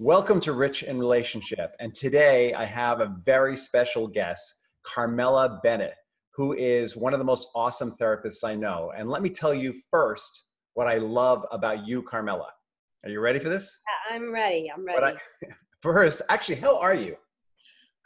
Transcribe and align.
Welcome 0.00 0.38
to 0.42 0.52
Rich 0.52 0.84
in 0.84 0.96
Relationship. 0.96 1.74
And 1.80 1.92
today 1.92 2.54
I 2.54 2.64
have 2.64 3.00
a 3.00 3.16
very 3.24 3.56
special 3.56 4.06
guest, 4.06 4.60
Carmela 4.84 5.58
Bennett, 5.64 5.94
who 6.36 6.52
is 6.52 6.96
one 6.96 7.14
of 7.14 7.18
the 7.18 7.24
most 7.24 7.48
awesome 7.52 7.96
therapists 8.00 8.44
I 8.44 8.54
know. 8.54 8.92
And 8.96 9.10
let 9.10 9.22
me 9.22 9.28
tell 9.28 9.52
you 9.52 9.74
first 9.90 10.44
what 10.74 10.86
I 10.86 10.98
love 10.98 11.44
about 11.50 11.84
you, 11.84 12.04
Carmela. 12.04 12.46
Are 13.02 13.10
you 13.10 13.18
ready 13.18 13.40
for 13.40 13.48
this? 13.48 13.76
Uh, 13.88 14.14
I'm 14.14 14.32
ready. 14.32 14.70
I'm 14.72 14.84
ready. 14.84 15.04
I, 15.04 15.46
first, 15.82 16.22
actually, 16.28 16.60
how 16.60 16.78
are 16.78 16.94
you? 16.94 17.16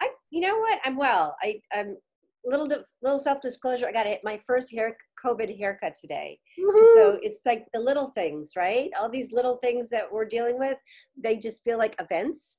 I, 0.01 0.09
you 0.31 0.41
know 0.41 0.61
what? 0.61 0.81
I'm 0.87 0.97
well. 0.97 1.37
I, 1.43 1.61
I'm 1.75 1.99
little 2.45 2.69
little 3.03 3.19
self 3.19 3.41
disclosure. 3.41 3.87
I 3.87 3.93
got 3.93 4.07
it, 4.07 4.21
my 4.25 4.41
first 4.47 4.73
hair 4.73 4.97
COVID 5.25 5.57
haircut 5.59 5.95
today, 6.01 6.39
so 6.57 7.19
it's 7.23 7.41
like 7.47 7.67
the 7.73 7.81
little 7.81 8.09
things, 8.09 8.53
right? 8.57 8.91
All 8.99 9.09
these 9.09 9.33
little 9.33 9.57
things 9.57 9.89
that 9.91 10.11
we're 10.11 10.25
dealing 10.25 10.59
with, 10.59 10.77
they 11.17 11.37
just 11.37 11.63
feel 11.65 11.79
like 11.79 11.95
events. 12.01 12.59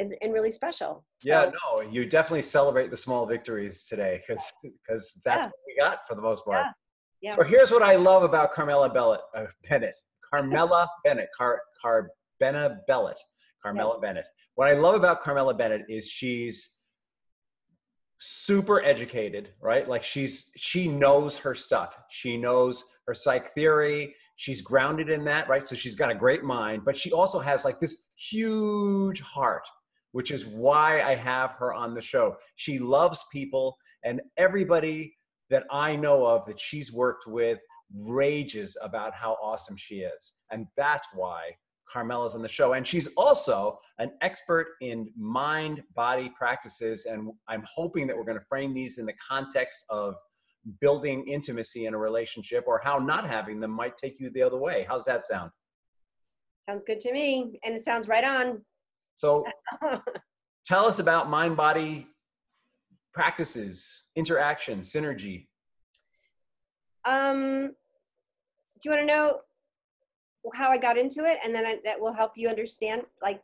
And, 0.00 0.14
and 0.22 0.32
really 0.32 0.52
special. 0.52 1.04
So, 1.24 1.28
yeah, 1.28 1.50
no, 1.50 1.80
you 1.80 2.06
definitely 2.06 2.42
celebrate 2.42 2.92
the 2.92 2.96
small 2.96 3.26
victories 3.26 3.84
today 3.84 4.22
because 4.24 4.52
because 4.62 5.20
that's 5.24 5.40
yeah. 5.40 5.46
what 5.46 5.52
we 5.66 5.82
got 5.82 5.98
for 6.06 6.14
the 6.14 6.22
most 6.22 6.44
part. 6.44 6.66
Yeah. 7.20 7.30
yeah. 7.30 7.34
So 7.34 7.42
here's 7.42 7.72
what 7.72 7.82
I 7.82 7.96
love 7.96 8.22
about 8.22 8.52
Carmela 8.52 8.88
Bennett. 8.90 9.20
Uh, 9.34 9.46
Bennett. 9.68 9.94
Carmela 10.32 10.88
Bennett. 11.04 11.26
Car 11.36 11.60
Carbena 11.84 12.76
Bennett. 12.86 13.18
Carmela 13.60 13.94
yes. 13.94 14.00
Bennett. 14.00 14.24
What 14.54 14.68
I 14.68 14.74
love 14.74 14.94
about 14.94 15.20
Carmela 15.20 15.54
Bennett 15.54 15.82
is 15.88 16.08
she's 16.08 16.74
super 18.18 18.82
educated, 18.84 19.50
right? 19.60 19.88
Like 19.88 20.02
she's 20.02 20.50
she 20.56 20.88
knows 20.88 21.36
her 21.38 21.54
stuff. 21.54 21.98
She 22.10 22.36
knows 22.36 22.84
her 23.06 23.14
psych 23.14 23.50
theory. 23.50 24.14
She's 24.36 24.60
grounded 24.60 25.08
in 25.08 25.24
that, 25.24 25.48
right? 25.48 25.66
So 25.66 25.74
she's 25.74 25.94
got 25.94 26.10
a 26.10 26.14
great 26.14 26.44
mind, 26.44 26.84
but 26.84 26.96
she 26.96 27.12
also 27.12 27.38
has 27.38 27.64
like 27.64 27.80
this 27.80 27.96
huge 28.16 29.20
heart, 29.20 29.66
which 30.12 30.30
is 30.30 30.46
why 30.46 31.02
I 31.02 31.14
have 31.14 31.52
her 31.52 31.72
on 31.72 31.94
the 31.94 32.02
show. 32.02 32.36
She 32.56 32.78
loves 32.78 33.24
people 33.32 33.76
and 34.04 34.20
everybody 34.36 35.14
that 35.50 35.64
I 35.70 35.96
know 35.96 36.26
of 36.26 36.44
that 36.46 36.60
she's 36.60 36.92
worked 36.92 37.26
with 37.26 37.58
rages 37.94 38.76
about 38.82 39.14
how 39.14 39.36
awesome 39.42 39.76
she 39.76 40.00
is. 40.00 40.34
And 40.50 40.66
that's 40.76 41.08
why 41.14 41.50
Carmela's 41.90 42.34
on 42.34 42.42
the 42.42 42.48
show. 42.48 42.74
And 42.74 42.86
she's 42.86 43.08
also 43.16 43.78
an 43.98 44.12
expert 44.20 44.68
in 44.80 45.10
mind 45.16 45.82
body 45.94 46.30
practices. 46.36 47.06
And 47.06 47.30
I'm 47.48 47.62
hoping 47.72 48.06
that 48.06 48.16
we're 48.16 48.24
going 48.24 48.38
to 48.38 48.44
frame 48.44 48.74
these 48.74 48.98
in 48.98 49.06
the 49.06 49.14
context 49.26 49.84
of 49.88 50.14
building 50.80 51.26
intimacy 51.26 51.86
in 51.86 51.94
a 51.94 51.98
relationship 51.98 52.64
or 52.66 52.80
how 52.82 52.98
not 52.98 53.26
having 53.26 53.60
them 53.60 53.70
might 53.70 53.96
take 53.96 54.20
you 54.20 54.30
the 54.30 54.42
other 54.42 54.58
way. 54.58 54.84
How's 54.88 55.04
that 55.06 55.24
sound? 55.24 55.50
Sounds 56.66 56.84
good 56.84 57.00
to 57.00 57.12
me. 57.12 57.58
And 57.64 57.74
it 57.74 57.80
sounds 57.80 58.08
right 58.08 58.24
on. 58.24 58.62
So 59.16 59.46
tell 60.66 60.86
us 60.86 60.98
about 60.98 61.30
mind 61.30 61.56
body 61.56 62.06
practices, 63.14 64.04
interaction, 64.16 64.80
synergy. 64.80 65.46
Um, 67.04 67.68
do 68.80 68.88
you 68.88 68.90
want 68.90 69.02
to 69.02 69.06
know 69.06 69.40
how 70.54 70.70
I 70.70 70.78
got 70.78 70.96
into 70.96 71.24
it, 71.24 71.38
and 71.44 71.54
then 71.54 71.66
I, 71.66 71.78
that 71.84 72.00
will 72.00 72.12
help 72.12 72.32
you 72.36 72.48
understand. 72.48 73.02
Like, 73.22 73.42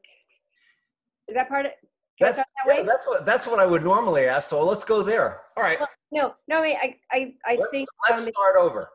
is 1.28 1.34
that 1.34 1.48
part 1.48 1.66
of? 1.66 1.72
That's, 2.20 2.36
that 2.36 2.46
yeah, 2.68 2.82
that's 2.82 3.06
what 3.06 3.26
that's 3.26 3.46
what 3.46 3.58
I 3.58 3.66
would 3.66 3.82
normally 3.82 4.26
ask. 4.26 4.48
So 4.48 4.64
let's 4.64 4.84
go 4.84 5.02
there. 5.02 5.40
All 5.56 5.64
right. 5.64 5.78
No, 6.12 6.34
no, 6.46 6.62
I, 6.62 6.96
I, 7.10 7.34
I 7.44 7.56
let's, 7.56 7.70
think. 7.72 7.88
Let's 8.08 8.26
um, 8.26 8.32
start 8.32 8.56
over. 8.56 8.88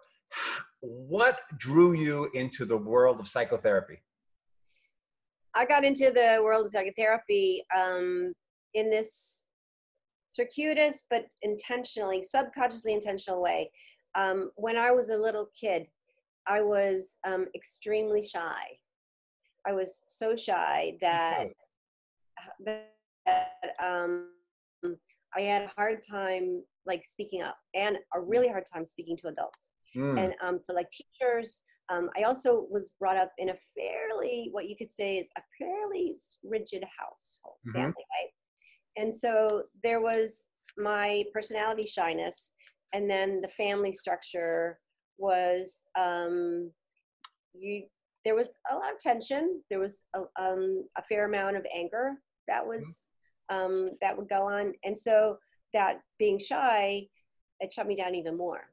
What 0.81 1.41
drew 1.57 1.93
you 1.93 2.29
into 2.33 2.63
the 2.65 2.77
world 2.77 3.19
of 3.19 3.27
psychotherapy? 3.27 4.01
I 5.53 5.65
got 5.65 5.83
into 5.83 6.11
the 6.11 6.39
world 6.41 6.65
of 6.65 6.71
psychotherapy 6.71 7.65
um, 7.75 8.33
in 8.73 8.89
this 8.89 9.45
circuitous 10.29 11.03
but 11.09 11.25
intentionally, 11.41 12.21
subconsciously 12.21 12.93
intentional 12.93 13.41
way. 13.41 13.71
Um, 14.15 14.51
when 14.55 14.77
I 14.77 14.91
was 14.91 15.09
a 15.09 15.17
little 15.17 15.49
kid, 15.59 15.87
I 16.49 16.61
was 16.61 17.17
um, 17.25 17.45
extremely 17.55 18.23
shy. 18.23 18.63
I 19.67 19.73
was 19.73 20.03
so 20.07 20.35
shy 20.35 20.97
that, 21.01 21.47
that 22.65 22.89
um, 23.81 24.29
I 25.37 25.41
had 25.41 25.63
a 25.63 25.71
hard 25.75 25.99
time 26.01 26.63
like 26.85 27.05
speaking 27.05 27.43
up 27.43 27.57
and 27.75 27.97
a 28.15 28.19
really 28.19 28.47
hard 28.47 28.65
time 28.71 28.85
speaking 28.85 29.15
to 29.17 29.27
adults. 29.27 29.73
Mm. 29.95 30.23
And 30.23 30.33
um, 30.43 30.59
so 30.63 30.73
like 30.73 30.89
teachers, 30.89 31.61
um, 31.89 32.09
I 32.17 32.23
also 32.23 32.67
was 32.69 32.95
brought 32.99 33.17
up 33.17 33.31
in 33.37 33.49
a 33.49 33.55
fairly, 33.77 34.49
what 34.51 34.67
you 34.67 34.75
could 34.75 34.91
say 34.91 35.17
is 35.17 35.29
a 35.37 35.41
fairly 35.59 36.15
rigid 36.43 36.83
household 36.97 37.57
mm-hmm. 37.67 37.77
family, 37.77 37.93
right? 37.93 38.31
And 38.97 39.13
so 39.13 39.63
there 39.83 40.01
was 40.01 40.45
my 40.77 41.25
personality 41.33 41.85
shyness 41.85 42.53
and 42.93 43.09
then 43.09 43.41
the 43.41 43.47
family 43.47 43.91
structure 43.91 44.79
was 45.19 45.81
um, 45.97 46.71
you 47.53 47.83
there 48.25 48.35
was 48.35 48.49
a 48.69 48.75
lot 48.75 48.91
of 48.91 48.99
tension. 48.99 49.61
There 49.69 49.79
was 49.79 50.03
a, 50.13 50.19
um, 50.41 50.85
a 50.97 51.03
fair 51.03 51.25
amount 51.25 51.55
of 51.55 51.65
anger 51.73 52.11
that 52.47 52.61
mm-hmm. 52.61 52.69
was 52.69 53.05
um, 53.49 53.91
that 54.01 54.17
would 54.17 54.29
go 54.29 54.43
on. 54.43 54.73
And 54.83 54.97
so 54.97 55.37
that 55.73 56.01
being 56.17 56.39
shy 56.39 57.07
it 57.61 57.73
shut 57.73 57.87
me 57.87 57.95
down 57.95 58.15
even 58.15 58.37
more 58.37 58.69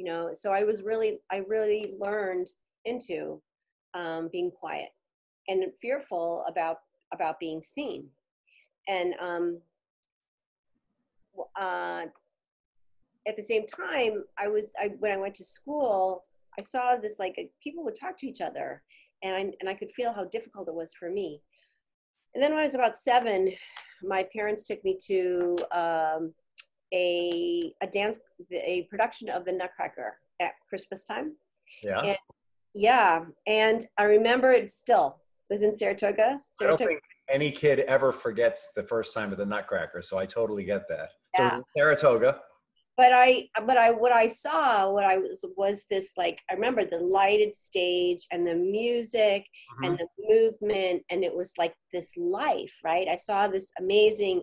you 0.00 0.06
know? 0.06 0.30
So 0.32 0.50
i 0.50 0.64
was 0.64 0.82
really 0.82 1.18
i 1.30 1.42
really 1.46 1.94
learned 2.00 2.48
into 2.86 3.40
um, 3.92 4.30
being 4.32 4.50
quiet 4.50 4.88
and 5.48 5.64
fearful 5.80 6.42
about 6.48 6.78
about 7.12 7.38
being 7.38 7.60
seen. 7.60 8.06
And 8.88 9.14
um, 9.20 9.58
uh, 11.56 12.04
at 13.26 13.36
the 13.36 13.42
same 13.42 13.66
time, 13.66 14.24
I 14.38 14.48
was 14.48 14.70
I, 14.78 14.92
when 14.98 15.12
I 15.12 15.16
went 15.16 15.34
to 15.36 15.44
school, 15.44 16.24
I 16.58 16.62
saw 16.62 16.96
this 16.96 17.16
like 17.18 17.36
people 17.62 17.84
would 17.84 17.96
talk 17.98 18.16
to 18.18 18.26
each 18.26 18.40
other, 18.40 18.82
and 19.22 19.36
I 19.36 19.40
and 19.60 19.68
I 19.68 19.74
could 19.74 19.92
feel 19.92 20.12
how 20.12 20.24
difficult 20.24 20.68
it 20.68 20.74
was 20.74 20.92
for 20.94 21.10
me. 21.10 21.42
And 22.34 22.42
then 22.42 22.52
when 22.52 22.60
I 22.60 22.64
was 22.64 22.74
about 22.74 22.96
seven, 22.96 23.52
my 24.02 24.26
parents 24.32 24.66
took 24.66 24.82
me 24.84 24.96
to 25.06 25.56
um, 25.72 26.32
a 26.94 27.72
a 27.82 27.86
dance 27.86 28.20
a 28.52 28.86
production 28.90 29.28
of 29.28 29.44
the 29.44 29.52
Nutcracker 29.52 30.16
at 30.40 30.52
Christmas 30.68 31.04
time. 31.04 31.36
Yeah. 31.82 32.00
And, 32.00 32.16
yeah, 32.74 33.24
and 33.46 33.84
I 33.98 34.04
remember 34.04 34.52
it 34.52 34.70
still. 34.70 35.18
It 35.48 35.54
was 35.54 35.62
in 35.64 35.72
Saratoga. 35.72 36.38
Saratoga. 36.52 36.62
I 36.62 36.66
don't 36.66 36.88
think 36.88 37.02
any 37.28 37.50
kid 37.50 37.80
ever 37.80 38.12
forgets 38.12 38.70
the 38.74 38.82
first 38.82 39.12
time 39.12 39.32
of 39.32 39.38
the 39.38 39.46
Nutcracker, 39.46 40.02
so 40.02 40.18
I 40.18 40.26
totally 40.26 40.64
get 40.64 40.88
that. 40.88 41.10
Yeah. 41.36 41.56
So 41.56 41.62
Saratoga 41.76 42.40
but 43.00 43.12
I, 43.14 43.48
but 43.66 43.78
I, 43.78 43.92
what 43.92 44.12
I 44.12 44.26
saw, 44.26 44.92
what 44.92 45.04
I 45.04 45.16
was, 45.16 45.42
was 45.56 45.86
this 45.88 46.12
like, 46.18 46.38
I 46.50 46.52
remember 46.52 46.84
the 46.84 46.98
lighted 46.98 47.56
stage 47.56 48.26
and 48.30 48.46
the 48.46 48.54
music 48.54 49.46
mm-hmm. 49.46 49.84
and 49.84 49.98
the 49.98 50.06
movement, 50.28 51.02
and 51.10 51.24
it 51.24 51.34
was 51.34 51.54
like 51.56 51.72
this 51.94 52.14
life, 52.18 52.76
right? 52.84 53.08
I 53.08 53.16
saw 53.16 53.48
this 53.48 53.72
amazing, 53.78 54.42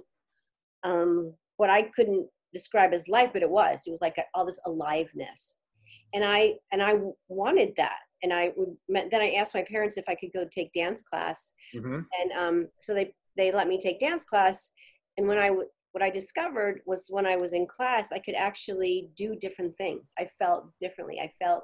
um, 0.82 1.36
what 1.58 1.70
I 1.70 1.84
couldn't 1.84 2.28
describe 2.52 2.94
as 2.94 3.08
life, 3.08 3.30
but 3.32 3.44
it 3.44 3.50
was. 3.52 3.84
It 3.86 3.92
was 3.92 4.02
like 4.02 4.18
a, 4.18 4.24
all 4.34 4.48
this 4.48 4.60
aliveness, 4.66 5.58
and 6.16 6.26
I, 6.26 6.56
and 6.72 6.82
I 6.82 6.96
wanted 7.28 7.74
that, 7.78 8.00
and 8.24 8.34
I 8.34 8.54
would. 8.58 8.76
Then 8.90 9.22
I 9.22 9.34
asked 9.38 9.54
my 9.54 9.66
parents 9.70 9.98
if 9.98 10.06
I 10.08 10.16
could 10.16 10.34
go 10.34 10.46
take 10.52 10.74
dance 10.74 11.04
class, 11.04 11.54
mm-hmm. 11.76 12.00
and 12.20 12.32
um, 12.36 12.68
so 12.80 12.96
they 12.96 13.14
they 13.38 13.52
let 13.52 13.68
me 13.68 13.78
take 13.78 14.00
dance 14.00 14.26
class, 14.26 14.72
and 15.18 15.28
when 15.28 15.38
I 15.38 15.52
what 15.98 16.06
I 16.06 16.12
discovered 16.12 16.82
was 16.86 17.08
when 17.10 17.26
I 17.26 17.38
was 17.38 17.54
in 17.54 17.66
class, 17.66 18.12
I 18.12 18.20
could 18.20 18.36
actually 18.36 19.10
do 19.18 19.36
different 19.36 19.76
things. 19.78 20.14
I 20.20 20.30
felt 20.38 20.66
differently. 20.80 21.20
I 21.20 21.32
felt 21.44 21.64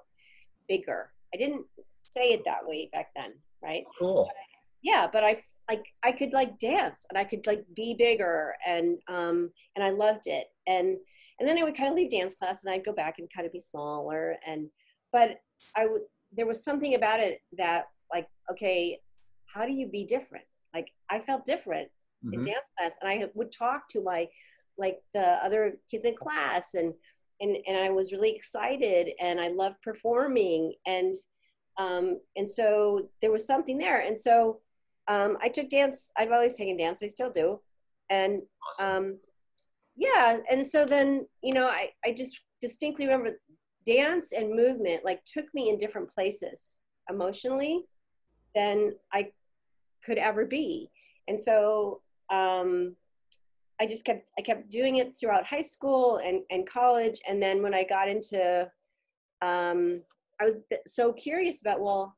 bigger. 0.67 1.11
I 1.35 1.37
didn't 1.37 1.67
say 1.99 2.31
it 2.31 2.41
that 2.45 2.65
way 2.65 2.89
back 2.91 3.09
then, 3.15 3.33
right? 3.61 3.83
Cool. 3.99 4.23
But 4.23 4.31
I, 4.31 4.45
yeah, 4.81 5.07
but 5.13 5.23
I 5.23 5.37
like 5.69 5.85
I 6.01 6.11
could 6.11 6.33
like 6.33 6.57
dance 6.57 7.05
and 7.11 7.17
I 7.17 7.25
could 7.25 7.45
like 7.45 7.63
be 7.75 7.93
bigger 7.93 8.55
and 8.65 8.97
um 9.07 9.51
and 9.75 9.85
I 9.85 9.91
loved 9.91 10.25
it 10.25 10.47
and 10.65 10.97
and 11.39 11.47
then 11.47 11.59
I 11.59 11.63
would 11.63 11.77
kind 11.77 11.89
of 11.89 11.95
leave 11.95 12.09
dance 12.09 12.33
class 12.33 12.65
and 12.65 12.73
I'd 12.73 12.83
go 12.83 12.91
back 12.91 13.19
and 13.19 13.29
kind 13.35 13.45
of 13.45 13.53
be 13.53 13.59
smaller 13.59 14.35
and 14.47 14.67
but 15.11 15.37
I 15.77 15.85
would 15.85 16.01
there 16.35 16.47
was 16.47 16.63
something 16.63 16.95
about 16.95 17.19
it 17.19 17.39
that 17.59 17.85
like 18.11 18.27
okay 18.51 18.99
how 19.45 19.65
do 19.67 19.73
you 19.73 19.87
be 19.87 20.05
different 20.05 20.45
like 20.73 20.87
I 21.09 21.19
felt 21.19 21.45
different 21.45 21.87
mm-hmm. 22.25 22.33
in 22.33 22.43
dance 22.43 22.67
class 22.77 22.97
and 23.01 23.09
i 23.09 23.25
would 23.33 23.51
talk 23.51 23.87
to 23.87 24.03
my 24.03 24.27
like 24.77 24.99
the 25.13 25.43
other 25.43 25.77
kids 25.89 26.05
in 26.05 26.15
class 26.15 26.73
and 26.73 26.93
and 27.41 27.57
and 27.67 27.77
i 27.77 27.89
was 27.89 28.11
really 28.11 28.31
excited 28.31 29.09
and 29.19 29.39
i 29.39 29.47
loved 29.49 29.75
performing 29.83 30.73
and 30.85 31.13
um 31.77 32.19
and 32.35 32.47
so 32.47 33.09
there 33.21 33.31
was 33.31 33.45
something 33.45 33.77
there 33.77 34.01
and 34.01 34.17
so 34.17 34.59
um 35.07 35.37
i 35.41 35.49
took 35.49 35.69
dance 35.69 36.11
i've 36.17 36.31
always 36.31 36.55
taken 36.55 36.77
dance 36.77 37.01
i 37.03 37.07
still 37.07 37.31
do 37.31 37.59
and 38.09 38.41
awesome. 38.69 38.95
um 38.95 39.17
yeah 39.95 40.37
and 40.51 40.65
so 40.65 40.85
then 40.85 41.25
you 41.43 41.53
know 41.53 41.67
i 41.67 41.89
i 42.05 42.11
just 42.11 42.41
distinctly 42.61 43.05
remember 43.05 43.39
dance 43.85 44.31
and 44.31 44.55
movement 44.55 45.03
like 45.03 45.21
took 45.25 45.45
me 45.53 45.69
in 45.69 45.77
different 45.77 46.09
places 46.09 46.73
emotionally 47.09 47.83
than 48.55 48.93
i 49.11 49.27
could 50.05 50.17
ever 50.17 50.45
be 50.45 50.89
and 51.27 51.39
so 51.39 52.01
um, 52.33 52.95
I 53.81 53.85
just 53.85 54.05
kept 54.05 54.27
I 54.37 54.41
kept 54.41 54.69
doing 54.69 54.97
it 54.97 55.15
throughout 55.17 55.45
high 55.45 55.61
school 55.61 56.19
and, 56.23 56.41
and 56.51 56.67
college, 56.67 57.19
and 57.27 57.41
then 57.41 57.61
when 57.61 57.73
I 57.73 57.83
got 57.83 58.09
into, 58.09 58.69
um, 59.41 60.01
I 60.39 60.45
was 60.45 60.57
so 60.87 61.13
curious 61.13 61.61
about 61.61 61.81
well, 61.81 62.15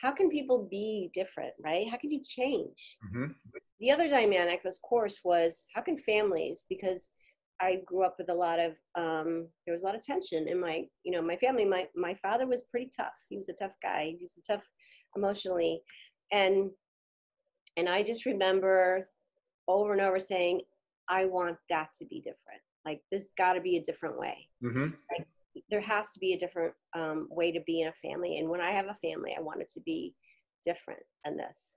how 0.00 0.12
can 0.12 0.30
people 0.30 0.68
be 0.70 1.10
different, 1.12 1.52
right? 1.62 1.88
How 1.90 1.96
can 1.96 2.10
you 2.10 2.22
change? 2.24 2.98
Mm-hmm. 3.06 3.32
The 3.80 3.90
other 3.90 4.08
dynamic, 4.08 4.64
of 4.64 4.74
course, 4.82 5.20
was 5.24 5.66
how 5.74 5.82
can 5.82 5.96
families 5.96 6.66
because 6.68 7.10
I 7.60 7.80
grew 7.86 8.04
up 8.04 8.16
with 8.18 8.30
a 8.30 8.34
lot 8.34 8.58
of 8.58 8.72
um, 8.94 9.48
there 9.66 9.74
was 9.74 9.82
a 9.82 9.86
lot 9.86 9.94
of 9.94 10.02
tension 10.02 10.48
in 10.48 10.60
my 10.60 10.84
you 11.02 11.12
know 11.12 11.22
my 11.22 11.36
family. 11.36 11.64
My 11.64 11.86
my 11.94 12.14
father 12.14 12.46
was 12.46 12.62
pretty 12.70 12.90
tough. 12.94 13.12
He 13.28 13.36
was 13.36 13.48
a 13.48 13.54
tough 13.54 13.74
guy. 13.82 14.14
He 14.18 14.18
was 14.22 14.38
tough 14.46 14.64
emotionally, 15.16 15.82
and 16.32 16.70
and 17.76 17.88
I 17.88 18.02
just 18.02 18.26
remember 18.26 19.06
over 19.68 19.92
and 19.92 20.02
over 20.02 20.18
saying, 20.18 20.60
I 21.08 21.26
want 21.26 21.56
that 21.68 21.88
to 21.98 22.04
be 22.06 22.20
different. 22.20 22.60
Like 22.84 23.02
there's 23.10 23.32
got 23.36 23.54
to 23.54 23.60
be 23.60 23.76
a 23.76 23.82
different 23.82 24.18
way. 24.18 24.48
Mm-hmm. 24.62 24.94
Like, 25.10 25.26
there 25.68 25.80
has 25.80 26.12
to 26.12 26.20
be 26.20 26.32
a 26.32 26.38
different 26.38 26.72
um, 26.96 27.26
way 27.28 27.50
to 27.50 27.60
be 27.66 27.80
in 27.80 27.88
a 27.88 28.08
family. 28.08 28.38
And 28.38 28.48
when 28.48 28.60
I 28.60 28.70
have 28.70 28.86
a 28.86 28.94
family, 28.94 29.34
I 29.36 29.42
want 29.42 29.60
it 29.60 29.68
to 29.74 29.80
be 29.80 30.14
different 30.64 31.00
than 31.24 31.36
this 31.36 31.76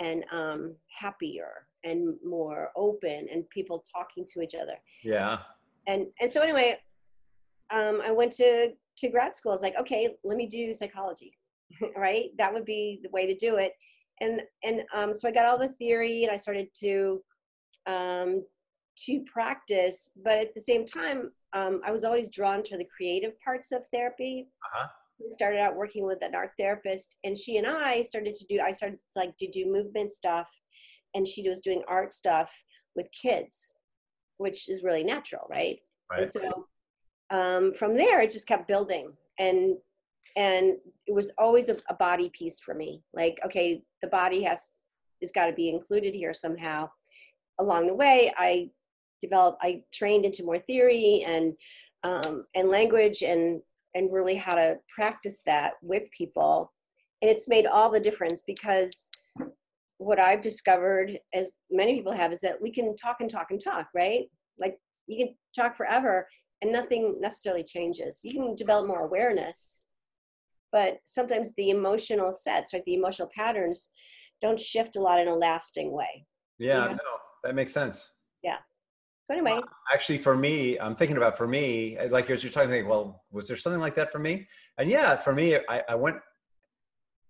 and 0.00 0.24
um, 0.32 0.74
happier 0.90 1.66
and 1.84 2.16
more 2.24 2.70
open 2.76 3.26
and 3.32 3.48
people 3.50 3.82
talking 3.94 4.26
to 4.32 4.42
each 4.42 4.54
other. 4.54 4.76
Yeah. 5.02 5.38
And 5.86 6.06
and 6.20 6.30
so 6.30 6.40
anyway, 6.42 6.78
um, 7.72 8.00
I 8.04 8.10
went 8.10 8.32
to 8.32 8.72
to 8.98 9.08
grad 9.08 9.34
school. 9.34 9.52
I 9.52 9.54
was 9.54 9.62
like, 9.62 9.78
okay, 9.78 10.08
let 10.24 10.36
me 10.36 10.46
do 10.46 10.74
psychology, 10.74 11.32
right? 11.96 12.30
That 12.38 12.52
would 12.52 12.64
be 12.64 13.00
the 13.02 13.10
way 13.10 13.26
to 13.26 13.34
do 13.34 13.56
it. 13.56 13.72
And 14.20 14.42
and 14.62 14.82
um, 14.94 15.12
so 15.12 15.28
I 15.28 15.32
got 15.32 15.46
all 15.46 15.58
the 15.58 15.68
theory 15.68 16.24
and 16.24 16.32
I 16.32 16.36
started 16.36 16.68
to 16.80 17.22
um, 17.86 18.44
to 19.06 19.24
practice, 19.32 20.08
but 20.22 20.38
at 20.38 20.54
the 20.54 20.60
same 20.60 20.84
time, 20.84 21.32
um, 21.52 21.80
I 21.84 21.90
was 21.90 22.04
always 22.04 22.30
drawn 22.30 22.62
to 22.64 22.76
the 22.76 22.86
creative 22.96 23.32
parts 23.40 23.72
of 23.72 23.84
therapy. 23.92 24.48
Uh-huh. 24.64 24.88
Started 25.30 25.60
out 25.60 25.76
working 25.76 26.04
with 26.04 26.18
an 26.22 26.34
art 26.34 26.50
therapist, 26.58 27.16
and 27.24 27.38
she 27.38 27.56
and 27.56 27.66
I 27.66 28.02
started 28.02 28.34
to 28.34 28.46
do. 28.48 28.60
I 28.60 28.72
started 28.72 28.98
like 29.14 29.36
to 29.38 29.48
do 29.48 29.70
movement 29.70 30.12
stuff, 30.12 30.50
and 31.14 31.26
she 31.26 31.48
was 31.48 31.60
doing 31.60 31.82
art 31.86 32.12
stuff 32.12 32.52
with 32.96 33.06
kids, 33.10 33.72
which 34.38 34.68
is 34.68 34.82
really 34.82 35.04
natural, 35.04 35.46
right? 35.48 35.78
right. 36.10 36.18
And 36.18 36.28
so 36.28 36.66
um, 37.30 37.72
from 37.74 37.94
there, 37.94 38.20
it 38.20 38.32
just 38.32 38.48
kept 38.48 38.66
building, 38.66 39.12
and 39.38 39.76
and 40.36 40.74
it 41.06 41.14
was 41.14 41.30
always 41.38 41.68
a, 41.68 41.76
a 41.88 41.94
body 41.94 42.30
piece 42.30 42.60
for 42.60 42.74
me. 42.74 43.02
Like, 43.12 43.38
okay, 43.44 43.82
the 44.02 44.08
body 44.08 44.42
has 44.42 44.70
has 45.22 45.32
got 45.32 45.46
to 45.46 45.52
be 45.52 45.68
included 45.68 46.14
here 46.14 46.34
somehow. 46.34 46.90
Along 47.58 47.86
the 47.86 47.94
way, 47.94 48.32
I 48.36 48.70
developed 49.24 49.58
i 49.62 49.82
trained 49.92 50.24
into 50.24 50.44
more 50.44 50.58
theory 50.58 51.24
and 51.26 51.54
um, 52.02 52.44
and 52.54 52.68
language 52.68 53.22
and 53.22 53.60
and 53.94 54.12
really 54.12 54.34
how 54.34 54.54
to 54.54 54.76
practice 54.94 55.42
that 55.46 55.72
with 55.82 56.10
people 56.10 56.72
and 57.22 57.30
it's 57.30 57.48
made 57.48 57.66
all 57.66 57.90
the 57.90 58.00
difference 58.00 58.42
because 58.46 59.10
what 59.98 60.18
i've 60.18 60.42
discovered 60.42 61.18
as 61.32 61.56
many 61.70 61.94
people 61.94 62.12
have 62.12 62.32
is 62.32 62.40
that 62.40 62.60
we 62.60 62.70
can 62.70 62.94
talk 62.96 63.16
and 63.20 63.30
talk 63.30 63.46
and 63.50 63.62
talk 63.62 63.86
right 63.94 64.24
like 64.58 64.76
you 65.06 65.24
can 65.24 65.34
talk 65.56 65.74
forever 65.76 66.26
and 66.60 66.72
nothing 66.72 67.16
necessarily 67.20 67.64
changes 67.64 68.20
you 68.22 68.34
can 68.34 68.54
develop 68.56 68.86
more 68.86 69.06
awareness 69.06 69.86
but 70.74 70.98
sometimes 71.04 71.52
the 71.56 71.70
emotional 71.70 72.32
sets 72.32 72.74
right 72.74 72.82
the 72.84 72.94
emotional 72.94 73.30
patterns 73.34 73.88
don't 74.42 74.60
shift 74.60 74.96
a 74.96 75.00
lot 75.00 75.20
in 75.20 75.28
a 75.28 75.34
lasting 75.34 75.90
way 75.90 76.26
yeah 76.58 76.88
no 76.88 76.96
that 77.42 77.54
makes 77.54 77.72
sense 77.72 78.12
yeah 78.42 78.58
so 79.26 79.38
anyway, 79.38 79.58
actually, 79.90 80.18
for 80.18 80.36
me, 80.36 80.78
I'm 80.78 80.94
thinking 80.94 81.16
about 81.16 81.38
for 81.38 81.48
me, 81.48 81.96
eh, 81.96 82.08
like 82.10 82.28
as 82.28 82.44
you're 82.44 82.52
talking, 82.52 82.68
thinking, 82.68 82.90
well, 82.90 83.24
was 83.30 83.48
there 83.48 83.56
something 83.56 83.80
like 83.80 83.94
that 83.94 84.12
for 84.12 84.18
me? 84.18 84.46
And 84.76 84.90
yeah, 84.90 85.16
for 85.16 85.34
me, 85.34 85.56
I, 85.56 85.82
I 85.88 85.94
went, 85.94 86.16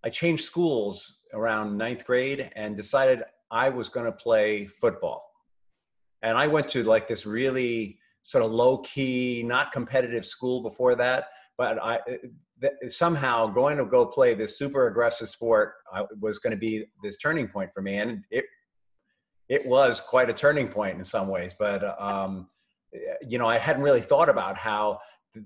I 0.04 0.10
changed 0.10 0.42
schools 0.42 1.20
around 1.32 1.78
ninth 1.78 2.04
grade 2.04 2.50
and 2.56 2.74
decided 2.74 3.22
I 3.52 3.68
was 3.68 3.88
going 3.88 4.06
to 4.06 4.12
play 4.12 4.66
football. 4.66 5.22
And 6.22 6.36
I 6.36 6.48
went 6.48 6.68
to 6.70 6.82
like 6.82 7.06
this 7.06 7.26
really 7.26 8.00
sort 8.24 8.44
of 8.44 8.50
low 8.50 8.78
key, 8.78 9.44
not 9.46 9.70
competitive 9.70 10.26
school 10.26 10.62
before 10.64 10.96
that. 10.96 11.28
But 11.56 11.80
I 11.80 12.00
eh, 12.08 12.16
somehow 12.88 13.46
going 13.46 13.78
to 13.78 13.84
go 13.84 14.06
play 14.06 14.34
this 14.34 14.58
super 14.58 14.88
aggressive 14.88 15.28
sport 15.28 15.74
uh, 15.92 16.04
was 16.20 16.38
going 16.38 16.52
to 16.52 16.56
be 16.56 16.84
this 17.02 17.16
turning 17.16 17.48
point 17.48 17.70
for 17.72 17.82
me. 17.82 17.96
And 17.98 18.24
it 18.30 18.44
it 19.48 19.66
was 19.66 20.00
quite 20.00 20.30
a 20.30 20.32
turning 20.32 20.68
point 20.68 20.98
in 20.98 21.04
some 21.04 21.28
ways. 21.28 21.54
But 21.58 22.00
um, 22.00 22.48
you 23.26 23.38
know, 23.38 23.46
I 23.46 23.58
hadn't 23.58 23.82
really 23.82 24.00
thought 24.00 24.28
about 24.28 24.56
how 24.56 24.98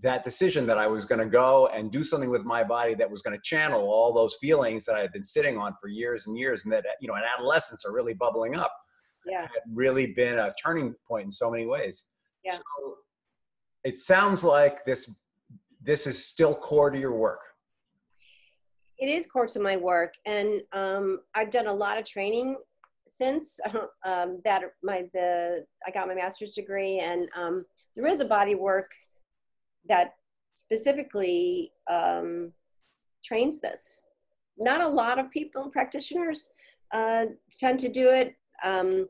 that 0.03 0.23
decision 0.23 0.67
that 0.67 0.76
I 0.76 0.87
was 0.87 1.05
going 1.05 1.19
to 1.19 1.26
go 1.26 1.69
and 1.69 1.91
do 1.91 2.05
something 2.05 2.29
with 2.29 2.44
my 2.44 2.62
body 2.62 2.94
that 2.94 3.11
was 3.11 3.23
going 3.23 3.35
to 3.35 3.43
channel 3.43 3.81
all 3.81 4.12
those 4.12 4.37
feelings 4.41 4.85
that 4.85 4.94
I 4.94 5.00
had 5.00 5.12
been 5.12 5.25
sitting 5.25 5.56
on 5.56 5.75
for 5.81 5.88
years 5.88 6.26
and 6.26 6.37
years, 6.37 6.64
and 6.64 6.73
that 6.73 6.85
you 7.00 7.09
know, 7.09 7.14
in 7.17 7.23
adolescence 7.23 7.85
are 7.85 7.93
really 7.93 8.14
bubbling 8.14 8.56
up. 8.56 8.73
Yeah, 9.26 9.43
had 9.43 9.62
really 9.73 10.12
been 10.14 10.38
a 10.38 10.53
turning 10.62 10.94
point 11.06 11.25
in 11.26 11.32
so 11.32 11.50
many 11.50 11.67
ways. 11.67 12.06
Yeah. 12.44 12.55
So 12.55 12.97
it 13.85 13.99
sounds 13.99 14.44
like 14.44 14.85
this 14.85 15.19
this 15.88 16.06
is 16.06 16.23
still 16.23 16.55
core 16.55 16.90
to 16.90 16.99
your 16.99 17.14
work. 17.14 17.40
It 18.99 19.08
is 19.08 19.26
core 19.26 19.46
to 19.46 19.58
my 19.58 19.76
work, 19.79 20.12
and 20.26 20.61
um, 20.75 21.20
I've 21.35 21.50
done 21.50 21.67
a 21.67 21.73
lot 21.73 21.96
of 21.96 22.05
training 22.05 22.56
since 23.06 23.58
um, 24.05 24.40
that 24.44 24.62
my 24.82 25.06
the 25.14 25.64
I 25.87 25.90
got 25.90 26.06
my 26.06 26.14
master's 26.14 26.52
degree, 26.52 26.99
and 26.99 27.29
um, 27.35 27.64
there 27.96 28.06
is 28.06 28.20
a 28.20 28.26
body 28.26 28.55
work 28.55 28.90
that 29.88 30.17
specifically 30.52 31.73
um, 31.90 32.52
trains 33.25 33.58
this. 33.58 34.02
Not 34.58 34.82
a 34.82 34.88
lot 34.88 35.19
of 35.19 35.31
people 35.31 35.70
practitioners 35.70 36.50
uh, 36.93 37.26
tend 37.58 37.79
to 37.81 37.88
do 37.88 38.11
it. 38.11 38.35
Um, 38.62 39.08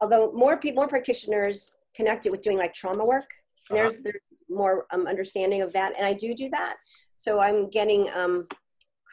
although 0.00 0.30
more 0.30 0.58
people, 0.58 0.82
more 0.82 0.88
practitioners 0.88 1.72
connect 1.96 2.26
it 2.26 2.30
with 2.30 2.42
doing 2.42 2.58
like 2.58 2.72
trauma 2.72 3.04
work. 3.04 3.30
Uh-huh. 3.70 3.74
There's 3.74 3.98
there's 3.98 4.20
more 4.48 4.86
um, 4.92 5.06
understanding 5.06 5.62
of 5.62 5.72
that, 5.72 5.94
and 5.96 6.06
I 6.06 6.12
do 6.12 6.34
do 6.34 6.48
that. 6.50 6.76
So 7.16 7.40
I'm 7.40 7.70
getting 7.70 8.10
um, 8.14 8.46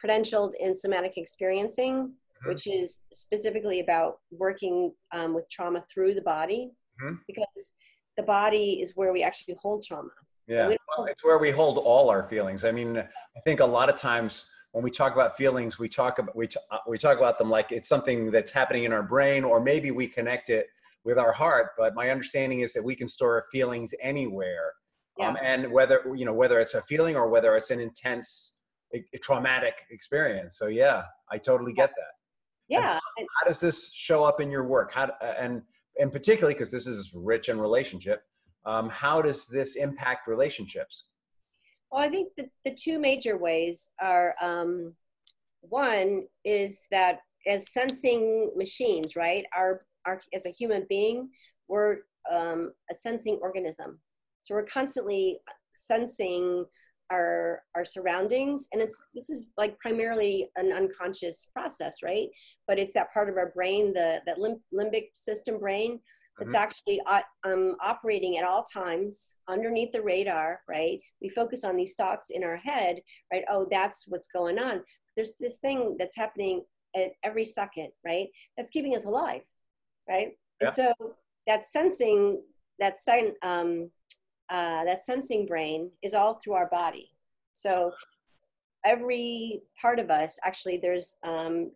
credentialed 0.02 0.52
in 0.60 0.74
somatic 0.74 1.16
experiencing 1.16 2.14
mm-hmm. 2.44 2.52
which 2.52 2.66
is 2.66 3.02
specifically 3.12 3.80
about 3.80 4.18
working 4.30 4.92
um, 5.12 5.34
with 5.34 5.48
trauma 5.50 5.82
through 5.82 6.14
the 6.14 6.22
body 6.22 6.70
mm-hmm. 7.02 7.16
because 7.26 7.74
the 8.16 8.22
body 8.22 8.80
is 8.80 8.92
where 8.94 9.12
we 9.12 9.22
actually 9.22 9.56
hold 9.60 9.84
trauma. 9.84 10.10
Yeah, 10.46 10.68
so 10.68 10.76
well, 10.96 11.06
it's 11.06 11.24
where 11.24 11.38
we 11.38 11.50
hold 11.50 11.78
all 11.78 12.10
our 12.10 12.22
feelings. 12.22 12.64
I 12.64 12.72
mean, 12.72 12.98
I 12.98 13.40
think 13.44 13.60
a 13.60 13.64
lot 13.64 13.88
of 13.88 13.96
times 13.96 14.46
when 14.72 14.84
we 14.84 14.90
talk 14.90 15.14
about 15.14 15.36
feelings, 15.36 15.78
we 15.78 15.88
talk 15.88 16.18
about 16.18 16.36
we, 16.36 16.46
t- 16.46 16.60
uh, 16.70 16.78
we 16.86 16.98
talk 16.98 17.16
about 17.16 17.38
them 17.38 17.48
like 17.48 17.72
it's 17.72 17.88
something 17.88 18.30
that's 18.30 18.52
happening 18.52 18.84
in 18.84 18.92
our 18.92 19.02
brain, 19.02 19.42
or 19.42 19.58
maybe 19.58 19.90
we 19.90 20.06
connect 20.06 20.50
it 20.50 20.66
with 21.02 21.18
our 21.18 21.32
heart. 21.32 21.70
But 21.78 21.94
my 21.94 22.10
understanding 22.10 22.60
is 22.60 22.74
that 22.74 22.84
we 22.84 22.94
can 22.94 23.08
store 23.08 23.36
our 23.36 23.46
feelings 23.50 23.94
anywhere, 24.00 24.74
yeah. 25.18 25.28
um, 25.28 25.38
and 25.42 25.70
whether 25.70 26.02
you 26.14 26.24
know 26.24 26.34
whether 26.34 26.60
it's 26.60 26.74
a 26.74 26.82
feeling 26.82 27.16
or 27.16 27.28
whether 27.28 27.56
it's 27.56 27.70
an 27.70 27.80
intense, 27.80 28.58
a, 28.94 29.04
a 29.12 29.18
traumatic 29.18 29.86
experience. 29.90 30.58
So 30.58 30.66
yeah, 30.66 31.02
I 31.30 31.38
totally 31.38 31.72
get 31.72 31.90
that. 31.90 32.12
Yeah 32.68 32.94
how, 32.94 33.00
how, 33.18 33.46
does 33.46 33.60
this 33.60 33.92
show 33.92 34.24
up 34.24 34.40
in 34.40 34.50
your 34.50 34.64
work? 34.64 34.92
How 34.92 35.04
uh, 35.20 35.34
and 35.38 35.62
and 36.00 36.10
particularly 36.10 36.54
because 36.54 36.70
this 36.70 36.86
is 36.86 37.12
rich 37.14 37.48
in 37.48 37.60
relationship 37.60 38.22
um, 38.66 38.88
how 38.88 39.20
does 39.20 39.46
this 39.46 39.76
impact 39.76 40.26
relationships? 40.26 41.06
Well 41.90 42.02
i 42.02 42.08
think 42.08 42.32
the, 42.36 42.48
the 42.64 42.74
two 42.74 42.98
major 42.98 43.36
ways 43.36 43.92
are 44.00 44.34
um, 44.42 44.94
one 45.60 46.26
is 46.44 46.86
that 46.90 47.20
as 47.46 47.72
sensing 47.72 48.50
machines 48.56 49.16
right 49.16 49.44
our, 49.56 49.84
our 50.06 50.20
as 50.34 50.46
a 50.46 50.50
human 50.50 50.86
being 50.88 51.30
we're 51.68 51.98
um, 52.30 52.72
a 52.90 52.94
sensing 52.94 53.38
organism 53.42 54.00
so 54.44 54.54
we're 54.54 54.64
constantly 54.66 55.38
sensing 55.72 56.66
our 57.10 57.62
our 57.74 57.84
surroundings 57.84 58.68
and 58.72 58.80
it's 58.80 59.02
this 59.14 59.28
is 59.28 59.46
like 59.58 59.78
primarily 59.78 60.48
an 60.56 60.72
unconscious 60.72 61.50
process 61.52 62.02
right? 62.02 62.28
But 62.66 62.78
it's 62.78 62.92
that 62.94 63.12
part 63.12 63.28
of 63.28 63.36
our 63.36 63.50
brain 63.50 63.92
the 63.92 64.20
that 64.26 64.38
limb, 64.38 64.60
limbic 64.72 65.08
system 65.14 65.58
brain 65.58 66.00
it's 66.40 66.52
mm-hmm. 66.52 66.62
actually 66.62 67.00
uh, 67.06 67.20
um, 67.46 67.76
operating 67.80 68.38
at 68.38 68.44
all 68.44 68.64
times 68.64 69.36
underneath 69.48 69.92
the 69.92 70.02
radar 70.02 70.60
right? 70.68 71.00
We 71.22 71.28
focus 71.28 71.64
on 71.64 71.76
these 71.76 71.94
thoughts 71.94 72.30
in 72.30 72.44
our 72.44 72.56
head 72.56 73.00
right? 73.32 73.44
Oh 73.50 73.66
that's 73.70 74.06
what's 74.08 74.28
going 74.28 74.58
on. 74.58 74.82
There's 75.16 75.34
this 75.40 75.58
thing 75.58 75.96
that's 75.98 76.16
happening 76.16 76.64
at 76.96 77.12
every 77.22 77.44
second 77.44 77.90
right? 78.04 78.28
That's 78.56 78.70
keeping 78.70 78.96
us 78.96 79.04
alive 79.04 79.42
right? 80.08 80.28
Yeah. 80.60 80.68
and 80.68 80.74
so 80.74 80.92
that 81.46 81.66
sensing 81.66 82.40
that 82.78 82.98
um, 83.42 83.90
uh, 84.50 84.84
that 84.84 85.02
sensing 85.02 85.46
brain 85.46 85.90
is 86.02 86.14
all 86.14 86.34
through 86.34 86.54
our 86.54 86.68
body. 86.68 87.10
So 87.52 87.92
every 88.84 89.62
part 89.80 89.98
of 89.98 90.10
us, 90.10 90.38
actually, 90.44 90.78
there's 90.78 91.16
um, 91.24 91.70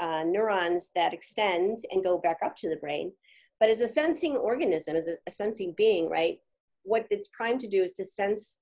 uh, 0.00 0.24
neurons 0.24 0.90
that 0.94 1.12
extend 1.12 1.78
and 1.90 2.04
go 2.04 2.18
back 2.18 2.38
up 2.44 2.56
to 2.56 2.68
the 2.68 2.76
brain. 2.76 3.12
But 3.60 3.70
as 3.70 3.80
a 3.80 3.88
sensing 3.88 4.36
organism, 4.36 4.96
as 4.96 5.06
a, 5.06 5.16
a 5.26 5.30
sensing 5.30 5.74
being, 5.76 6.08
right, 6.08 6.38
what 6.82 7.06
it's 7.10 7.28
primed 7.28 7.60
to 7.60 7.68
do 7.68 7.82
is 7.82 7.94
to 7.94 8.04
sense 8.04 8.58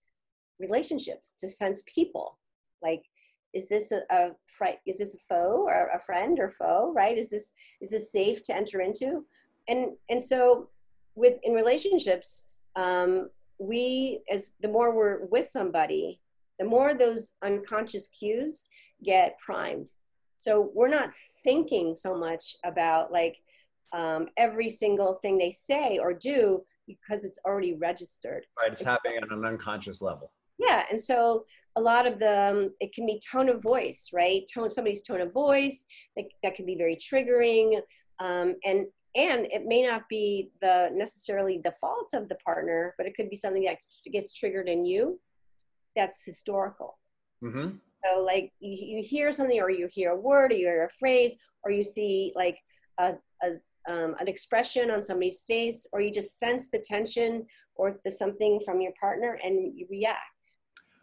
relationships, 0.59 1.35
to 1.39 1.49
sense 1.49 1.83
people. 1.93 2.39
Like, 2.83 3.03
is 3.53 3.69
this 3.69 3.93
a, 3.93 4.03
a 4.11 4.31
is 4.87 4.99
this 4.99 5.15
a 5.15 5.19
foe 5.29 5.65
or 5.67 5.89
a 5.89 6.01
friend 6.01 6.39
or 6.41 6.51
foe, 6.51 6.93
right? 6.95 7.19
Is 7.19 7.29
this 7.29 7.53
is 7.81 7.91
this 7.91 8.11
safe 8.11 8.43
to 8.45 8.57
enter 8.57 8.81
into? 8.81 9.25
And 9.69 9.93
and 10.09 10.23
so 10.23 10.71
with 11.15 11.35
in 11.43 11.53
relationships, 11.53 12.49
um, 12.77 13.29
we 13.63 14.23
as 14.31 14.55
the 14.61 14.69
more 14.69 14.95
we're 14.95 15.27
with 15.27 15.49
somebody, 15.49 16.21
the 16.59 16.65
more 16.65 16.95
those 16.95 17.33
unconscious 17.43 18.09
cues 18.09 18.67
get 19.05 19.39
primed. 19.45 19.91
So 20.39 20.71
we're 20.75 20.89
not 20.89 21.11
thinking 21.45 21.95
so 21.95 22.17
much 22.17 22.57
about 22.65 23.13
like 23.13 23.37
um, 23.93 24.29
every 24.37 24.69
single 24.69 25.19
thing 25.23 25.39
they 25.39 25.53
say 25.53 25.99
or 25.99 26.13
do 26.13 26.63
because 26.87 27.25
it's 27.25 27.39
already 27.47 27.75
registered. 27.75 28.45
Right, 28.59 28.73
it's, 28.73 28.83
happening 28.83 29.19
on 29.23 29.39
an 29.39 29.45
unconscious 29.45 30.03
level. 30.03 30.33
Yeah, 30.59 30.85
and 30.91 31.01
so 31.01 31.45
a 31.77 31.81
lot 31.81 32.07
of 32.07 32.19
them, 32.19 32.75
it 32.81 32.93
can 32.93 33.07
be 33.07 33.21
tone 33.31 33.49
of 33.49 33.63
voice, 33.63 34.11
right? 34.13 34.43
Tone, 34.53 34.69
somebody's 34.69 35.03
tone 35.03 35.21
of 35.21 35.33
voice 35.33 35.85
that, 36.17 36.25
that 36.43 36.55
can 36.55 36.67
be 36.67 36.77
very 36.77 36.97
triggering, 36.97 37.81
um, 38.19 38.57
and 38.65 38.87
and 39.15 39.47
it 39.47 39.67
may 39.67 39.83
not 39.83 40.09
be 40.09 40.51
the 40.61 40.91
necessarily 40.93 41.61
the 41.63 41.75
fault 41.81 42.11
of 42.15 42.29
the 42.29 42.37
partner, 42.37 42.95
but 42.97 43.07
it 43.07 43.15
could 43.15 43.29
be 43.29 43.37
something 43.37 43.65
that 43.65 43.79
gets 44.11 44.33
triggered 44.33 44.69
in 44.69 44.85
you. 44.85 45.21
That's 45.95 46.25
historical. 46.25 46.99
Mm-hmm. 47.43 47.77
So, 48.05 48.23
like 48.23 48.53
you, 48.61 48.97
you 48.97 49.03
hear 49.03 49.31
something, 49.33 49.61
or 49.61 49.71
you 49.71 49.89
hear 49.91 50.13
a 50.13 50.21
word, 50.21 50.53
or 50.53 50.57
you 50.57 50.67
hear 50.67 50.85
a 50.85 50.91
phrase, 50.91 51.37
or 51.65 51.71
you 51.71 51.83
see 51.83 52.33
like 52.35 52.59
a, 52.99 53.15
a 53.43 53.53
um, 53.89 54.15
an 54.21 54.29
expression 54.29 54.91
on 54.91 55.03
somebody's 55.03 55.43
face, 55.47 55.87
or 55.93 56.01
you 56.01 56.13
just 56.13 56.39
sense 56.39 56.69
the 56.69 56.79
tension 56.79 57.45
or 57.75 57.99
the 58.05 58.11
something 58.11 58.61
from 58.65 58.81
your 58.81 58.93
partner, 59.01 59.39
and 59.43 59.77
you 59.77 59.87
react. 59.91 60.57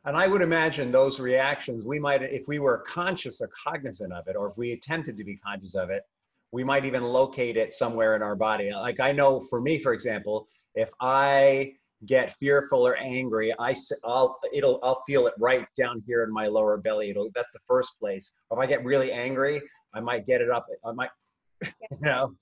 And 0.05 0.15
I 0.15 0.27
would 0.27 0.41
imagine 0.41 0.91
those 0.91 1.19
reactions, 1.19 1.85
we 1.85 1.99
might, 1.99 2.21
if 2.21 2.47
we 2.47 2.59
were 2.59 2.79
conscious 2.87 3.41
or 3.41 3.49
cognizant 3.67 4.13
of 4.13 4.27
it, 4.27 4.35
or 4.35 4.49
if 4.49 4.57
we 4.57 4.71
attempted 4.71 5.17
to 5.17 5.23
be 5.23 5.35
conscious 5.35 5.75
of 5.75 5.89
it, 5.89 6.03
we 6.51 6.63
might 6.63 6.85
even 6.85 7.03
locate 7.03 7.57
it 7.57 7.73
somewhere 7.73 8.15
in 8.15 8.21
our 8.21 8.35
body. 8.35 8.71
Like 8.71 8.99
I 8.99 9.11
know 9.11 9.39
for 9.39 9.61
me, 9.61 9.79
for 9.79 9.93
example, 9.93 10.47
if 10.75 10.89
I 10.99 11.73
get 12.05 12.33
fearful 12.37 12.87
or 12.87 12.95
angry, 12.97 13.53
I 13.59 13.75
I'll 14.03 14.39
it'll 14.53 14.79
I'll 14.83 15.03
feel 15.05 15.27
it 15.27 15.33
right 15.37 15.65
down 15.77 16.03
here 16.07 16.23
in 16.23 16.31
my 16.31 16.47
lower 16.47 16.77
belly. 16.77 17.09
It'll 17.09 17.29
that's 17.35 17.51
the 17.53 17.59
first 17.67 17.93
place. 17.99 18.31
If 18.51 18.57
I 18.57 18.65
get 18.65 18.83
really 18.83 19.11
angry, 19.11 19.61
I 19.93 19.99
might 19.99 20.25
get 20.25 20.41
it 20.41 20.49
up. 20.49 20.65
I 20.85 20.91
might, 20.91 21.09
you 21.63 21.71
know, 22.01 22.33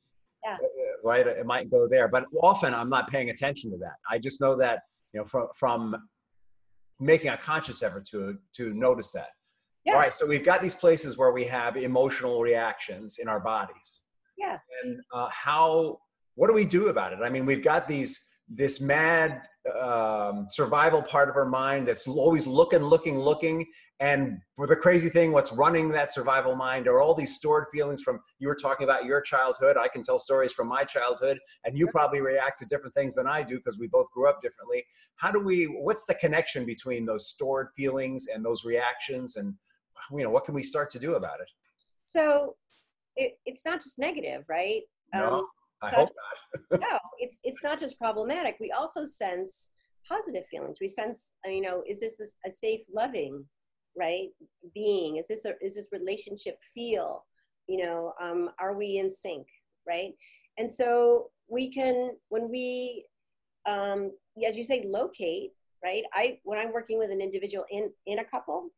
yeah. 0.44 0.56
Uh, 0.56 0.68
right. 1.04 1.26
It 1.26 1.46
might 1.46 1.70
go 1.70 1.88
there, 1.88 2.08
but 2.08 2.26
often 2.42 2.74
I'm 2.74 2.90
not 2.90 3.10
paying 3.10 3.30
attention 3.30 3.72
to 3.72 3.78
that. 3.78 3.96
I 4.10 4.20
just 4.20 4.40
know 4.40 4.56
that 4.58 4.82
you 5.14 5.20
know 5.20 5.26
from 5.26 5.48
from 5.56 5.96
making 7.00 7.30
a 7.30 7.38
conscious 7.38 7.84
effort 7.84 8.06
to 8.08 8.38
to 8.56 8.74
notice 8.74 9.12
that. 9.12 9.30
Yeah. 9.88 9.94
All 9.94 10.00
right. 10.00 10.14
So 10.14 10.28
we've 10.28 10.44
got 10.44 10.62
these 10.62 10.76
places 10.76 11.18
where 11.18 11.32
we 11.32 11.46
have 11.46 11.78
emotional 11.78 12.42
reactions 12.42 13.20
in 13.20 13.30
our 13.30 13.40
bodies. 13.40 14.02
Yeah. 14.38 14.58
And 14.84 15.00
uh, 15.14 15.30
how? 15.30 16.00
What 16.36 16.48
do 16.48 16.54
we 16.54 16.66
do 16.66 16.90
about 16.90 17.14
it? 17.14 17.20
I 17.24 17.30
mean, 17.30 17.46
we've 17.46 17.64
got 17.64 17.88
these 17.88 18.22
this 18.50 18.80
mad 18.80 19.42
um, 19.78 20.46
survival 20.48 21.02
part 21.02 21.30
of 21.30 21.36
our 21.36 21.46
mind 21.46 21.88
that's 21.88 22.08
always 22.08 22.48
looking, 22.48 22.80
looking, 22.80 23.18
looking. 23.18 23.66
And 24.00 24.38
for 24.56 24.68
the 24.68 24.76
crazy 24.76 25.10
thing, 25.10 25.32
what's 25.32 25.52
running 25.54 25.90
that 25.90 26.14
survival 26.14 26.56
mind 26.56 26.88
are 26.88 27.02
all 27.02 27.16
these 27.16 27.36
stored 27.36 27.66
feelings 27.74 28.02
from 28.04 28.20
you 28.40 28.48
were 28.50 28.56
talking 28.56 28.84
about 28.84 29.06
your 29.06 29.22
childhood. 29.22 29.78
I 29.78 29.88
can 29.88 30.04
tell 30.04 30.20
stories 30.20 30.52
from 30.52 30.68
my 30.68 30.84
childhood, 30.84 31.40
and 31.64 31.78
you 31.78 31.88
probably 31.88 32.22
react 32.22 32.60
to 32.60 32.66
different 32.66 32.94
things 32.94 33.16
than 33.16 33.26
I 33.26 33.42
do 33.42 33.56
because 33.56 33.80
we 33.80 33.88
both 33.88 34.12
grew 34.12 34.30
up 34.30 34.42
differently. 34.42 34.84
How 35.16 35.32
do 35.32 35.40
we? 35.40 35.64
What's 35.66 36.04
the 36.06 36.16
connection 36.16 36.66
between 36.66 37.06
those 37.06 37.30
stored 37.30 37.70
feelings 37.76 38.28
and 38.34 38.46
those 38.46 38.66
reactions? 38.66 39.38
And 39.38 39.56
you 40.12 40.24
know, 40.24 40.30
what 40.30 40.46
can 40.46 40.54
we 40.54 40.64
start 40.64 40.90
to 40.92 41.00
do 41.00 41.16
about 41.16 41.40
it? 41.40 41.50
So 42.06 42.56
it, 43.16 43.40
it's 43.46 43.66
not 43.66 43.82
just 43.82 44.00
negative, 44.00 44.44
right? 44.48 44.84
No. 45.14 45.40
Um, 45.40 45.48
I 45.82 45.90
hope 45.90 46.10
not. 46.70 46.82
no, 46.82 46.98
it's 47.20 47.40
it's 47.44 47.64
not 47.64 47.80
just 47.80 48.00
problematic. 48.00 48.58
We 48.60 48.72
also 48.72 49.06
sense 49.06 49.72
positive 50.08 50.46
feelings. 50.48 50.78
We 50.80 50.88
sense, 50.88 51.34
uh, 51.46 51.52
you 51.52 51.62
know, 51.62 51.84
is 51.88 52.00
this 52.00 52.20
a 52.46 52.52
safe, 52.52 52.82
loving, 52.94 53.46
right, 53.98 54.30
being? 54.74 55.18
Is 55.18 55.28
this 55.28 55.46
a, 55.46 55.54
is 55.62 55.76
this 55.76 55.90
relationship 55.92 56.58
feel? 56.74 57.26
You 57.68 57.86
know, 57.86 58.14
um, 58.22 58.50
are 58.60 58.76
we 58.76 58.98
in 58.98 59.12
sync, 59.12 59.46
right? 59.88 60.14
And 60.58 60.72
so 60.72 61.30
we 61.48 61.72
can 61.72 62.12
when 62.30 62.50
we, 62.50 63.06
um, 63.68 64.12
as 64.46 64.58
you 64.58 64.64
say, 64.64 64.86
locate, 64.88 65.52
right? 65.84 66.04
I 66.14 66.40
when 66.44 66.58
I'm 66.58 66.74
working 66.74 66.98
with 66.98 67.12
an 67.12 67.22
individual 67.22 67.66
in 67.70 67.92
in 68.06 68.20
a 68.20 68.26
couple, 68.26 68.70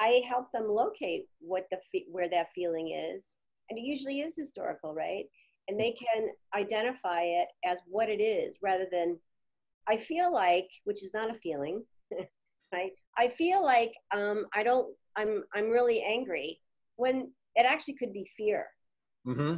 I 0.00 0.22
help 0.28 0.50
them 0.50 0.66
locate 0.66 1.26
what 1.40 1.66
the 1.70 1.78
where 2.10 2.28
that 2.30 2.52
feeling 2.52 2.92
is, 3.14 3.34
and 3.68 3.78
it 3.78 3.82
usually 3.82 4.20
is 4.20 4.36
historical, 4.36 4.94
right? 4.94 5.26
and 5.70 5.78
they 5.78 5.92
can 5.92 6.28
identify 6.54 7.22
it 7.22 7.48
as 7.64 7.82
what 7.86 8.08
it 8.08 8.20
is 8.20 8.58
rather 8.60 8.86
than 8.90 9.18
I 9.88 9.96
feel 9.96 10.32
like, 10.32 10.68
which 10.84 11.02
is 11.02 11.14
not 11.14 11.30
a 11.30 11.34
feeling, 11.34 11.84
right? 12.72 12.90
I 13.16 13.28
feel 13.28 13.64
like 13.64 13.92
um, 14.12 14.46
I 14.54 14.64
don't, 14.64 14.88
I'm, 15.16 15.44
I'm 15.54 15.70
really 15.70 16.02
angry 16.02 16.60
when 16.96 17.30
it 17.54 17.66
actually 17.66 17.94
could 17.94 18.12
be 18.12 18.28
fear. 18.36 18.66
Mm-hmm. 19.26 19.56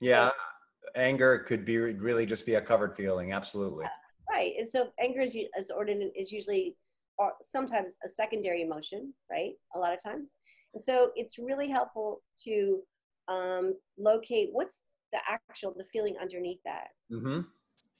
Yeah. 0.00 0.28
So, 0.28 0.90
anger 0.94 1.38
could 1.40 1.66
be 1.66 1.76
really 1.76 2.24
just 2.24 2.46
be 2.46 2.54
a 2.54 2.60
covered 2.60 2.96
feeling. 2.96 3.32
Absolutely. 3.32 3.84
Right. 4.30 4.52
And 4.58 4.68
so 4.68 4.90
anger 4.98 5.20
is, 5.20 5.36
as 5.58 5.70
ordinate 5.70 6.12
is 6.16 6.32
usually, 6.32 6.76
or 7.20 7.34
sometimes 7.42 7.96
a 8.04 8.08
secondary 8.08 8.62
emotion, 8.62 9.12
right? 9.30 9.52
A 9.76 9.78
lot 9.78 9.92
of 9.92 10.02
times. 10.02 10.38
And 10.74 10.82
so 10.82 11.10
it's 11.14 11.38
really 11.38 11.68
helpful 11.68 12.22
to 12.44 12.80
um, 13.28 13.74
locate 13.98 14.48
what's 14.52 14.82
the 15.12 15.20
actual 15.28 15.74
the 15.76 15.84
feeling 15.84 16.16
underneath 16.20 16.60
that 16.64 16.88
mm-hmm. 17.12 17.40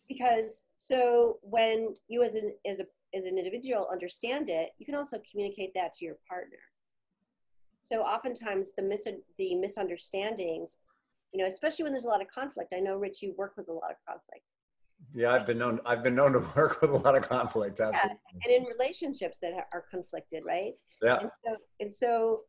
because 0.08 0.66
so 0.76 1.38
when 1.42 1.94
you 2.08 2.22
as 2.22 2.34
an 2.34 2.52
as 2.66 2.80
a 2.80 2.86
as 3.16 3.24
an 3.26 3.38
individual 3.38 3.88
understand 3.90 4.48
it 4.48 4.70
you 4.78 4.86
can 4.86 4.94
also 4.94 5.20
communicate 5.30 5.72
that 5.74 5.92
to 5.92 6.04
your 6.04 6.16
partner 6.28 6.58
so 7.80 8.00
oftentimes 8.02 8.72
the 8.76 8.82
mis- 8.82 9.08
the 9.38 9.54
misunderstandings 9.56 10.78
you 11.32 11.40
know 11.40 11.46
especially 11.46 11.82
when 11.82 11.92
there's 11.92 12.04
a 12.04 12.08
lot 12.08 12.22
of 12.22 12.28
conflict 12.28 12.72
i 12.76 12.80
know 12.80 12.96
rich 12.96 13.22
you 13.22 13.34
work 13.36 13.54
with 13.56 13.68
a 13.68 13.72
lot 13.72 13.90
of 13.90 13.96
conflict 14.06 14.52
yeah 15.14 15.32
i've 15.32 15.46
been 15.46 15.58
known 15.58 15.80
i've 15.86 16.02
been 16.02 16.14
known 16.14 16.32
to 16.32 16.38
work 16.56 16.80
with 16.80 16.90
a 16.90 16.96
lot 16.96 17.16
of 17.16 17.28
conflict 17.28 17.80
absolutely. 17.80 18.18
Yeah. 18.34 18.56
and 18.56 18.62
in 18.62 18.72
relationships 18.72 19.38
that 19.40 19.52
are 19.72 19.84
conflicted 19.90 20.44
right 20.46 20.72
yeah 21.02 21.18
and 21.18 21.30
so, 21.44 21.56
and 21.80 21.92
so 21.92 22.40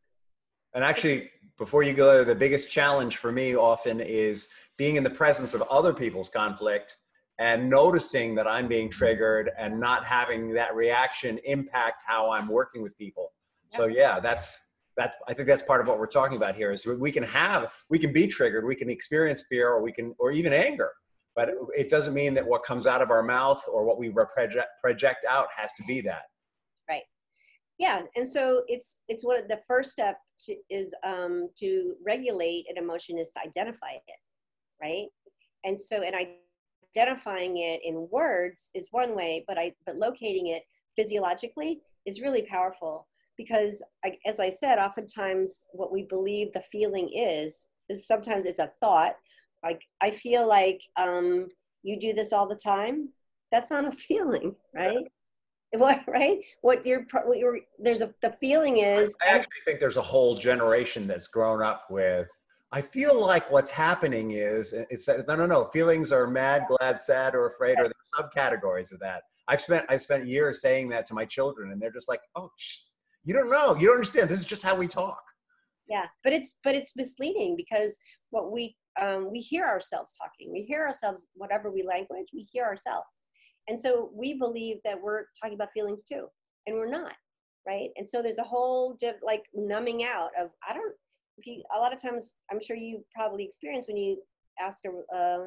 and 0.74 0.82
actually, 0.82 1.30
before 1.58 1.82
you 1.82 1.92
go 1.92 2.12
there, 2.12 2.24
the 2.24 2.34
biggest 2.34 2.70
challenge 2.70 3.18
for 3.18 3.30
me 3.30 3.54
often 3.54 4.00
is 4.00 4.48
being 4.78 4.96
in 4.96 5.04
the 5.04 5.10
presence 5.10 5.54
of 5.54 5.62
other 5.62 5.92
people's 5.92 6.28
conflict 6.28 6.96
and 7.38 7.68
noticing 7.68 8.34
that 8.36 8.46
I'm 8.46 8.68
being 8.68 8.88
triggered 8.88 9.50
and 9.58 9.78
not 9.78 10.04
having 10.04 10.52
that 10.54 10.74
reaction 10.74 11.38
impact 11.44 12.02
how 12.06 12.30
I'm 12.30 12.48
working 12.48 12.82
with 12.82 12.96
people. 12.96 13.32
So 13.68 13.86
yeah, 13.86 14.20
that's 14.20 14.58
that's 14.96 15.16
I 15.26 15.32
think 15.32 15.48
that's 15.48 15.62
part 15.62 15.80
of 15.80 15.88
what 15.88 15.98
we're 15.98 16.06
talking 16.06 16.36
about 16.36 16.54
here 16.54 16.72
is 16.72 16.84
we 16.84 17.10
can 17.10 17.22
have 17.22 17.72
we 17.88 17.98
can 17.98 18.12
be 18.12 18.26
triggered, 18.26 18.66
we 18.66 18.76
can 18.76 18.90
experience 18.90 19.44
fear 19.48 19.70
or 19.70 19.82
we 19.82 19.92
can 19.92 20.14
or 20.18 20.30
even 20.30 20.52
anger. 20.52 20.90
But 21.34 21.50
it 21.74 21.88
doesn't 21.88 22.14
mean 22.14 22.34
that 22.34 22.46
what 22.46 22.64
comes 22.64 22.86
out 22.86 23.00
of 23.00 23.10
our 23.10 23.22
mouth 23.22 23.62
or 23.72 23.84
what 23.84 23.98
we 23.98 24.10
project 24.10 24.68
project 24.80 25.24
out 25.28 25.46
has 25.56 25.72
to 25.74 25.82
be 25.84 26.00
that. 26.02 26.24
Right. 26.88 27.02
Yeah 27.78 28.02
and 28.16 28.28
so 28.28 28.64
it's 28.68 28.98
it's 29.08 29.24
one 29.24 29.38
of 29.38 29.48
the 29.48 29.60
first 29.66 29.92
step 29.92 30.18
to, 30.46 30.56
is 30.68 30.94
um, 31.04 31.48
to 31.58 31.94
regulate 32.04 32.66
an 32.68 32.76
emotion 32.76 33.18
is 33.18 33.32
to 33.32 33.40
identify 33.40 33.92
it 33.92 34.20
right? 34.82 35.06
And 35.64 35.78
so 35.78 36.02
and 36.02 36.14
identifying 36.96 37.58
it 37.58 37.80
in 37.84 38.08
words 38.10 38.70
is 38.74 38.88
one 38.90 39.14
way 39.16 39.44
but 39.48 39.56
i 39.56 39.72
but 39.86 39.96
locating 39.96 40.48
it 40.48 40.62
physiologically 40.94 41.80
is 42.04 42.20
really 42.20 42.42
powerful 42.42 43.08
because 43.38 43.82
I, 44.04 44.18
as 44.26 44.40
i 44.40 44.50
said 44.50 44.78
oftentimes 44.78 45.64
what 45.72 45.90
we 45.90 46.02
believe 46.02 46.52
the 46.52 46.62
feeling 46.70 47.08
is 47.14 47.66
is 47.88 48.06
sometimes 48.06 48.44
it's 48.44 48.58
a 48.58 48.72
thought 48.78 49.14
like 49.62 49.82
i 50.00 50.10
feel 50.10 50.48
like 50.48 50.82
um, 50.96 51.48
you 51.82 51.98
do 51.98 52.12
this 52.12 52.32
all 52.32 52.48
the 52.48 52.56
time 52.56 53.08
that's 53.50 53.70
not 53.70 53.86
a 53.86 53.90
feeling 54.08 54.54
right 54.74 55.06
what 55.74 56.02
right 56.06 56.38
what 56.60 56.84
you're, 56.86 57.06
what 57.24 57.38
you're 57.38 57.58
there's 57.78 58.02
a 58.02 58.12
the 58.20 58.30
feeling 58.32 58.78
is 58.78 59.16
I, 59.22 59.32
I 59.32 59.34
actually 59.36 59.60
think 59.64 59.80
there's 59.80 59.96
a 59.96 60.02
whole 60.02 60.36
generation 60.36 61.06
that's 61.06 61.28
grown 61.28 61.62
up 61.62 61.86
with 61.90 62.28
I 62.74 62.80
feel 62.80 63.20
like 63.20 63.50
what's 63.50 63.70
happening 63.70 64.30
is 64.30 64.72
it's 64.72 65.06
no 65.06 65.36
no 65.36 65.44
no 65.44 65.64
feelings 65.66 66.10
are 66.10 66.26
mad, 66.26 66.64
glad, 66.68 66.98
sad, 66.98 67.34
or 67.34 67.46
afraid, 67.46 67.78
or 67.78 67.84
there's 67.84 68.10
subcategories 68.18 68.92
of 68.92 68.98
that. 69.00 69.24
I've 69.46 69.60
spent 69.60 69.84
I've 69.90 70.00
spent 70.00 70.26
years 70.26 70.62
saying 70.62 70.88
that 70.88 71.04
to 71.06 71.14
my 71.14 71.26
children, 71.26 71.72
and 71.72 71.80
they're 71.80 71.92
just 71.92 72.08
like, 72.08 72.20
oh, 72.34 72.48
you 73.24 73.34
don't 73.34 73.50
know, 73.50 73.76
you 73.76 73.88
don't 73.88 73.96
understand. 73.96 74.30
This 74.30 74.40
is 74.40 74.46
just 74.46 74.62
how 74.62 74.74
we 74.74 74.86
talk. 74.86 75.22
yeah 75.86 76.06
but 76.24 76.32
it's 76.32 76.58
but 76.64 76.74
it's 76.74 76.96
misleading 76.96 77.56
because 77.56 77.98
what 78.30 78.50
we 78.50 78.74
um, 79.00 79.30
we 79.30 79.40
hear 79.40 79.64
ourselves 79.64 80.14
talking. 80.16 80.52
We 80.52 80.60
hear 80.60 80.84
ourselves 80.84 81.26
whatever 81.34 81.70
we 81.70 81.82
language 81.82 82.28
we 82.32 82.46
hear 82.52 82.64
ourselves. 82.64 83.06
And 83.68 83.78
so 83.80 84.10
we 84.14 84.34
believe 84.34 84.78
that 84.84 85.00
we're 85.00 85.24
talking 85.40 85.54
about 85.54 85.68
feelings 85.72 86.04
too 86.04 86.26
and 86.66 86.76
we're 86.76 86.90
not 86.90 87.14
right? 87.66 87.90
And 87.96 88.08
so 88.08 88.22
there's 88.22 88.38
a 88.38 88.44
whole 88.44 88.94
diff, 88.98 89.16
like 89.22 89.44
numbing 89.54 90.04
out 90.04 90.30
of 90.40 90.50
i 90.68 90.72
don't 90.72 90.94
if 91.38 91.46
you 91.46 91.62
a 91.74 91.78
lot 91.78 91.92
of 91.92 92.00
times 92.00 92.34
i'm 92.50 92.60
sure 92.60 92.76
you 92.76 93.04
probably 93.14 93.44
experience 93.44 93.88
when 93.88 93.96
you 93.96 94.18
ask 94.60 94.84
a, 94.84 95.16
uh, 95.16 95.46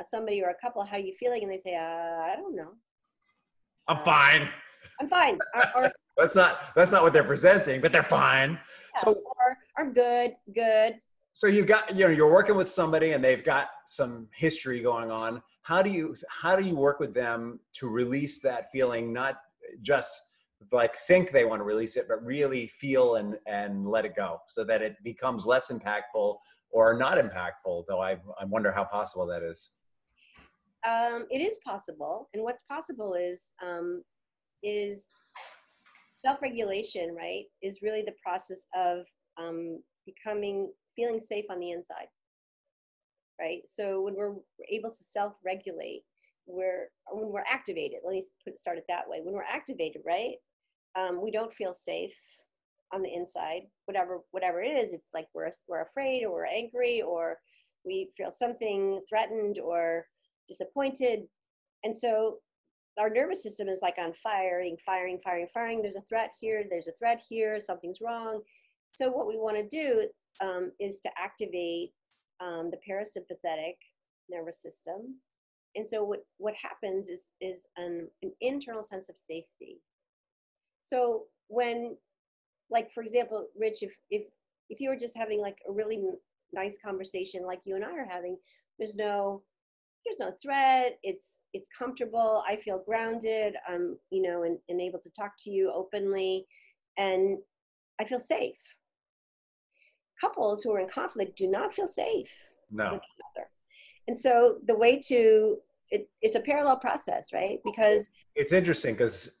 a 0.00 0.04
somebody 0.04 0.42
or 0.42 0.50
a 0.50 0.54
couple 0.62 0.82
how 0.84 0.96
you 0.96 1.12
feeling 1.14 1.42
and 1.42 1.52
they 1.52 1.56
say 1.56 1.74
uh, 1.74 2.22
i 2.22 2.34
don't 2.36 2.54
know. 2.56 2.72
I'm 3.88 3.98
uh, 3.98 4.00
fine. 4.00 4.48
I'm 5.00 5.08
fine. 5.08 5.38
Or, 5.54 5.84
or, 5.84 5.92
that's 6.16 6.36
not 6.36 6.74
that's 6.74 6.92
not 6.92 7.02
what 7.02 7.12
they're 7.12 7.24
presenting 7.24 7.80
but 7.80 7.92
they're 7.92 8.02
fine. 8.02 8.58
Yeah, 8.94 9.00
so 9.00 9.10
or 9.12 9.56
i'm 9.78 9.92
good 9.92 10.32
good 10.54 10.96
so 11.40 11.46
you've 11.46 11.66
got 11.66 11.90
you 11.96 12.04
know 12.04 12.10
you're 12.10 12.30
working 12.30 12.54
with 12.54 12.68
somebody 12.68 13.12
and 13.12 13.24
they've 13.24 13.42
got 13.42 13.68
some 13.86 14.28
history 14.36 14.82
going 14.82 15.10
on. 15.10 15.42
How 15.62 15.80
do 15.80 15.88
you 15.88 16.14
how 16.28 16.54
do 16.54 16.62
you 16.62 16.76
work 16.76 17.00
with 17.00 17.14
them 17.14 17.60
to 17.76 17.88
release 17.88 18.40
that 18.40 18.70
feeling? 18.70 19.10
Not 19.10 19.40
just 19.80 20.20
like 20.70 20.94
think 21.06 21.30
they 21.30 21.46
want 21.46 21.60
to 21.60 21.64
release 21.64 21.96
it 21.96 22.04
but 22.06 22.22
really 22.22 22.66
feel 22.66 23.14
and 23.14 23.38
and 23.46 23.88
let 23.88 24.04
it 24.04 24.14
go 24.14 24.38
so 24.48 24.64
that 24.64 24.82
it 24.82 24.96
becomes 25.02 25.46
less 25.46 25.70
impactful 25.70 26.36
or 26.68 26.92
not 26.98 27.16
impactful 27.16 27.84
though 27.88 28.02
i, 28.02 28.18
I 28.38 28.44
wonder 28.44 28.70
how 28.70 28.84
possible 28.84 29.26
that 29.28 29.42
is. 29.42 29.70
Um, 30.86 31.26
it 31.30 31.40
is 31.40 31.58
possible. 31.64 32.28
And 32.34 32.42
what's 32.42 32.64
possible 32.64 33.14
is 33.14 33.52
um, 33.66 34.02
is 34.62 35.08
self-regulation 36.12 37.16
right 37.16 37.44
is 37.62 37.80
really 37.80 38.02
the 38.02 38.16
process 38.22 38.66
of 38.76 39.06
um, 39.38 39.82
becoming 40.04 40.70
feeling 40.94 41.20
safe 41.20 41.44
on 41.50 41.58
the 41.60 41.70
inside 41.70 42.08
right? 43.40 43.62
So 43.66 44.02
when 44.02 44.14
we're 44.14 44.34
able 44.70 44.90
to 44.90 45.04
self-regulate 45.04 46.02
we're 46.46 46.88
when 47.10 47.28
we're 47.30 47.44
activated 47.48 47.98
let 48.04 48.12
me 48.12 48.24
put, 48.44 48.58
start 48.58 48.78
it 48.78 48.84
that 48.88 49.08
way. 49.08 49.20
When 49.22 49.34
we're 49.34 49.42
activated 49.42 50.02
right 50.06 50.34
um, 50.98 51.22
we 51.22 51.30
don't 51.30 51.52
feel 51.52 51.72
safe 51.72 52.14
on 52.92 53.02
the 53.02 53.14
inside. 53.14 53.62
Whatever 53.86 54.20
whatever 54.32 54.62
it 54.62 54.76
is 54.76 54.92
it's 54.92 55.08
like 55.14 55.26
we're 55.34 55.50
we're 55.68 55.82
afraid 55.82 56.24
or 56.24 56.32
we're 56.32 56.46
angry 56.46 57.02
or 57.02 57.36
we 57.84 58.10
feel 58.16 58.30
something 58.30 59.00
threatened 59.08 59.58
or 59.58 60.04
disappointed. 60.48 61.20
And 61.84 61.94
so 61.94 62.38
our 62.98 63.08
nervous 63.08 63.42
system 63.42 63.68
is 63.68 63.80
like 63.82 63.96
on 63.98 64.12
firing 64.12 64.76
firing 64.84 65.18
firing 65.22 65.46
firing. 65.54 65.82
There's 65.82 65.96
a 65.96 66.02
threat 66.02 66.30
here 66.40 66.64
there's 66.68 66.88
a 66.88 66.92
threat 66.98 67.20
here 67.26 67.60
something's 67.60 68.00
wrong. 68.04 68.40
So 68.90 69.10
what 69.10 69.28
we 69.28 69.36
want 69.36 69.56
to 69.56 69.68
do 69.68 70.08
um, 70.40 70.72
is 70.80 71.00
to 71.00 71.10
activate 71.18 71.92
um, 72.40 72.70
the 72.70 72.78
parasympathetic 72.88 73.74
nervous 74.30 74.62
system 74.62 75.16
and 75.76 75.86
so 75.86 76.04
what 76.04 76.20
what 76.38 76.54
happens 76.54 77.08
is 77.08 77.30
is 77.40 77.66
an, 77.76 78.08
an 78.22 78.32
internal 78.40 78.82
sense 78.82 79.08
of 79.08 79.16
safety 79.18 79.80
so 80.82 81.24
when, 81.48 81.96
like 82.70 82.90
for 82.92 83.02
example, 83.02 83.46
Rich, 83.58 83.82
if 83.82 83.96
if 84.10 84.24
if 84.68 84.80
you 84.80 84.88
were 84.88 84.96
just 84.96 85.16
having 85.16 85.40
like 85.40 85.58
a 85.68 85.72
really 85.72 86.00
nice 86.52 86.78
conversation 86.84 87.44
like 87.44 87.60
you 87.64 87.74
and 87.74 87.84
I 87.84 87.92
are 87.92 88.08
having, 88.08 88.36
there's 88.78 88.96
no 88.96 89.42
there's 90.04 90.20
no 90.20 90.34
threat. 90.42 90.98
It's 91.02 91.42
it's 91.52 91.68
comfortable. 91.76 92.42
I 92.48 92.56
feel 92.56 92.82
grounded. 92.86 93.54
I'm 93.68 93.98
you 94.10 94.22
know 94.22 94.44
and, 94.44 94.58
and 94.68 94.80
able 94.80 95.00
to 95.00 95.10
talk 95.10 95.32
to 95.40 95.50
you 95.50 95.72
openly, 95.74 96.46
and 96.96 97.38
I 98.00 98.04
feel 98.04 98.20
safe. 98.20 98.58
Couples 100.20 100.62
who 100.62 100.72
are 100.72 100.80
in 100.80 100.88
conflict 100.88 101.36
do 101.36 101.48
not 101.48 101.72
feel 101.72 101.86
safe. 101.86 102.30
No. 102.70 103.00
And 104.08 104.16
so 104.16 104.58
the 104.66 104.76
way 104.76 104.98
to 105.08 105.58
it, 105.90 106.08
it's 106.22 106.34
a 106.34 106.40
parallel 106.40 106.76
process, 106.76 107.32
right? 107.32 107.58
Because 107.64 108.10
it's 108.34 108.52
interesting 108.52 108.94
because 108.94 109.32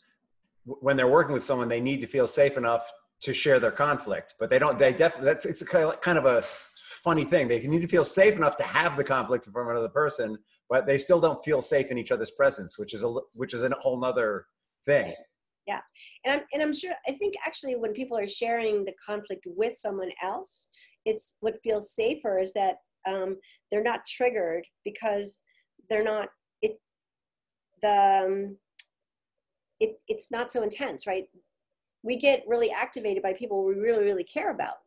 when 0.64 0.96
they're 0.96 1.08
working 1.08 1.32
with 1.32 1.44
someone, 1.44 1.68
they 1.68 1.80
need 1.80 2.00
to 2.00 2.06
feel 2.06 2.26
safe 2.26 2.56
enough 2.56 2.90
to 3.22 3.34
share 3.34 3.60
their 3.60 3.70
conflict, 3.70 4.34
but 4.38 4.48
they 4.48 4.58
don't. 4.58 4.78
They 4.78 4.92
definitely 4.92 5.26
that's 5.26 5.44
it's 5.44 5.62
a 5.62 5.66
kind 5.66 6.18
of 6.18 6.24
a 6.24 6.42
funny 6.76 7.24
thing. 7.24 7.48
They 7.48 7.60
need 7.66 7.82
to 7.82 7.88
feel 7.88 8.04
safe 8.04 8.36
enough 8.36 8.56
to 8.56 8.62
have 8.62 8.96
the 8.96 9.04
conflict 9.04 9.48
from 9.52 9.68
another 9.68 9.88
person, 9.88 10.38
but 10.68 10.86
they 10.86 10.98
still 10.98 11.20
don't 11.20 11.42
feel 11.44 11.60
safe 11.60 11.90
in 11.90 11.98
each 11.98 12.10
other's 12.12 12.30
presence, 12.30 12.78
which 12.78 12.94
is 12.94 13.02
a 13.02 13.14
which 13.34 13.54
is 13.54 13.62
a 13.62 13.70
whole 13.78 14.00
nother 14.00 14.46
thing. 14.86 15.14
Yeah, 15.70 15.80
and 16.24 16.30
I'm 16.34 16.42
and 16.52 16.62
I'm 16.64 16.74
sure. 16.74 16.94
I 17.06 17.12
think 17.12 17.34
actually, 17.46 17.76
when 17.76 17.92
people 17.92 18.18
are 18.18 18.26
sharing 18.26 18.84
the 18.84 18.94
conflict 19.08 19.44
with 19.46 19.74
someone 19.84 20.10
else, 20.30 20.68
it's 21.04 21.36
what 21.44 21.62
feels 21.62 21.94
safer 21.94 22.40
is 22.40 22.52
that 22.54 22.76
um, 23.08 23.36
they're 23.70 23.90
not 23.92 24.00
triggered 24.16 24.64
because 24.84 25.42
they're 25.88 26.10
not 26.14 26.28
it 26.60 26.74
the 27.82 27.98
um, 28.26 28.56
it, 29.78 29.92
it's 30.08 30.30
not 30.30 30.50
so 30.50 30.62
intense, 30.62 31.06
right? 31.06 31.26
We 32.02 32.16
get 32.16 32.42
really 32.48 32.70
activated 32.72 33.22
by 33.22 33.32
people 33.34 33.64
we 33.64 33.74
really, 33.74 34.04
really 34.04 34.24
care 34.24 34.50
about, 34.50 34.78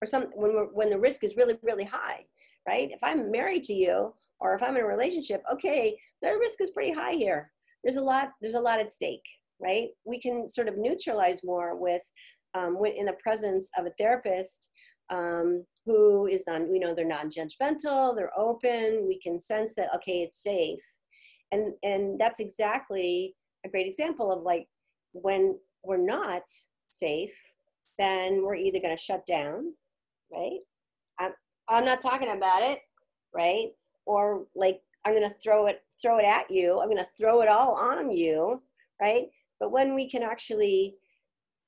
or 0.00 0.06
some 0.06 0.24
when 0.34 0.54
we're, 0.54 0.70
when 0.78 0.90
the 0.90 0.98
risk 1.08 1.24
is 1.24 1.36
really, 1.36 1.58
really 1.62 1.84
high, 1.84 2.20
right? 2.68 2.88
If 2.92 3.02
I'm 3.02 3.30
married 3.30 3.64
to 3.64 3.74
you, 3.74 4.14
or 4.40 4.54
if 4.54 4.62
I'm 4.62 4.76
in 4.76 4.84
a 4.84 4.86
relationship, 4.86 5.42
okay, 5.52 5.96
the 6.22 6.36
risk 6.38 6.60
is 6.60 6.70
pretty 6.70 6.92
high 6.92 7.14
here. 7.14 7.50
There's 7.82 7.96
a 7.96 8.08
lot. 8.12 8.28
There's 8.40 8.60
a 8.60 8.66
lot 8.68 8.80
at 8.80 8.90
stake, 8.98 9.26
right? 9.62 9.88
We 10.04 10.20
can 10.20 10.48
sort 10.48 10.68
of 10.68 10.76
neutralize 10.76 11.42
more 11.44 11.76
with 11.76 12.02
um, 12.54 12.78
in 12.84 13.06
the 13.06 13.16
presence 13.22 13.70
of 13.78 13.86
a 13.86 13.92
therapist 13.98 14.68
um, 15.10 15.64
who 15.86 16.26
is 16.26 16.44
non, 16.46 16.70
we 16.70 16.78
know 16.78 16.94
they're 16.94 17.06
non-judgmental, 17.06 18.16
they're 18.16 18.38
open. 18.38 19.04
We 19.06 19.18
can 19.20 19.38
sense 19.40 19.74
that 19.74 19.94
okay, 19.96 20.22
it's 20.22 20.42
safe, 20.42 20.80
and 21.50 21.72
and 21.82 22.18
that's 22.18 22.40
exactly 22.40 23.34
a 23.64 23.68
great 23.68 23.86
example 23.86 24.32
of 24.32 24.42
like 24.42 24.66
when 25.12 25.58
we're 25.84 25.96
not 25.96 26.42
safe, 26.90 27.34
then 27.98 28.42
we're 28.42 28.54
either 28.54 28.78
going 28.80 28.96
to 28.96 29.02
shut 29.02 29.24
down, 29.26 29.72
right? 30.32 30.60
I'm, 31.18 31.32
I'm 31.68 31.84
not 31.84 32.00
talking 32.00 32.30
about 32.30 32.62
it, 32.62 32.80
right? 33.34 33.68
Or 34.06 34.44
like 34.54 34.80
I'm 35.04 35.14
going 35.14 35.28
to 35.28 35.36
throw 35.42 35.66
it 35.66 35.80
throw 36.00 36.18
it 36.18 36.24
at 36.24 36.50
you. 36.50 36.80
I'm 36.80 36.88
going 36.88 36.98
to 36.98 37.10
throw 37.18 37.42
it 37.42 37.48
all 37.48 37.74
on 37.74 38.10
you, 38.10 38.62
right? 39.00 39.26
But 39.62 39.70
when 39.70 39.94
we 39.94 40.10
can 40.10 40.24
actually 40.24 40.96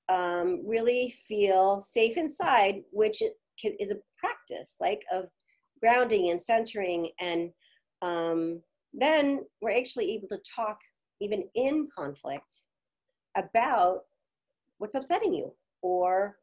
um, 0.08 0.66
really 0.66 1.14
feel 1.28 1.78
safe 1.78 2.16
inside, 2.16 2.82
which 2.90 3.22
is 3.62 3.92
a 3.92 4.00
practice 4.18 4.74
like 4.80 5.02
of 5.12 5.28
grounding 5.80 6.30
and 6.30 6.40
centering, 6.40 7.10
and 7.20 7.50
um, 8.02 8.60
then 8.92 9.44
we're 9.62 9.78
actually 9.78 10.12
able 10.12 10.26
to 10.26 10.40
talk 10.56 10.80
even 11.20 11.44
in 11.54 11.86
conflict, 11.96 12.64
about 13.36 14.00
what's 14.78 14.96
upsetting 14.96 15.32
you 15.32 15.52
or 15.80 16.36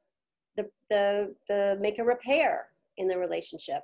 the, 0.56 0.70
the, 0.90 1.36
the 1.50 1.78
make 1.82 2.00
a 2.00 2.04
repair 2.04 2.68
in 2.96 3.10
the 3.10 3.18
relationship, 3.18 3.82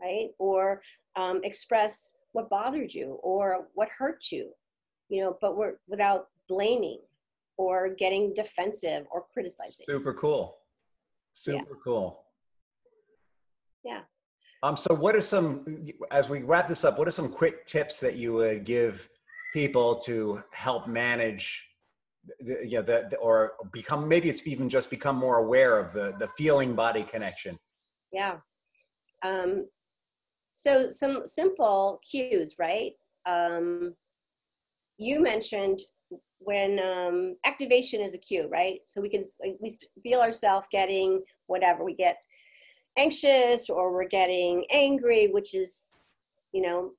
right? 0.00 0.28
Or 0.38 0.80
um, 1.16 1.42
express 1.44 2.12
what 2.32 2.48
bothered 2.48 2.94
you 2.94 3.18
or 3.22 3.68
what 3.74 3.90
hurt 3.90 4.24
you, 4.32 4.52
you 5.10 5.22
know, 5.22 5.36
but 5.42 5.58
we're 5.58 5.74
without 5.86 6.28
blaming 6.48 6.98
or 7.60 7.90
getting 7.90 8.32
defensive 8.32 9.06
or 9.10 9.26
criticizing. 9.32 9.84
Super 9.86 10.14
cool. 10.14 10.56
Super 11.32 11.56
yeah. 11.56 11.82
cool. 11.84 12.24
Yeah. 13.84 14.00
Um, 14.62 14.76
so 14.76 14.94
what 14.94 15.14
are 15.14 15.22
some, 15.22 15.86
as 16.10 16.28
we 16.30 16.40
wrap 16.42 16.66
this 16.66 16.84
up, 16.84 16.98
what 16.98 17.06
are 17.06 17.12
some 17.12 17.30
quick 17.30 17.66
tips 17.66 18.00
that 18.00 18.16
you 18.16 18.32
would 18.32 18.64
give 18.64 19.08
people 19.52 19.96
to 19.96 20.42
help 20.52 20.86
manage 20.88 21.66
the, 22.40 22.66
you 22.66 22.76
know, 22.78 22.82
the, 22.82 23.08
the, 23.10 23.16
or 23.16 23.52
become 23.72 24.06
maybe 24.08 24.28
it's 24.28 24.46
even 24.46 24.68
just 24.68 24.90
become 24.90 25.16
more 25.16 25.38
aware 25.38 25.78
of 25.78 25.92
the 25.94 26.12
the 26.18 26.28
feeling 26.36 26.74
body 26.74 27.02
connection 27.02 27.58
yeah 28.12 28.36
um, 29.24 29.66
so 30.52 30.90
some 30.90 31.22
simple 31.24 31.98
cues 32.08 32.56
right 32.58 32.92
um, 33.24 33.94
you 34.98 35.20
mentioned 35.22 35.80
when 36.42 36.80
um, 36.80 37.36
activation 37.44 38.00
is 38.00 38.14
a 38.14 38.18
cue 38.18 38.48
right 38.50 38.80
so 38.86 39.00
we 39.00 39.08
can 39.08 39.22
we 39.60 39.74
feel 40.02 40.20
ourselves 40.20 40.66
getting 40.72 41.22
whatever 41.46 41.84
we 41.84 41.94
get 41.94 42.16
anxious 42.98 43.70
or 43.70 43.92
we're 43.92 44.08
getting 44.08 44.64
angry 44.72 45.28
which 45.28 45.54
is 45.54 45.90
you 46.52 46.62
know 46.62 46.92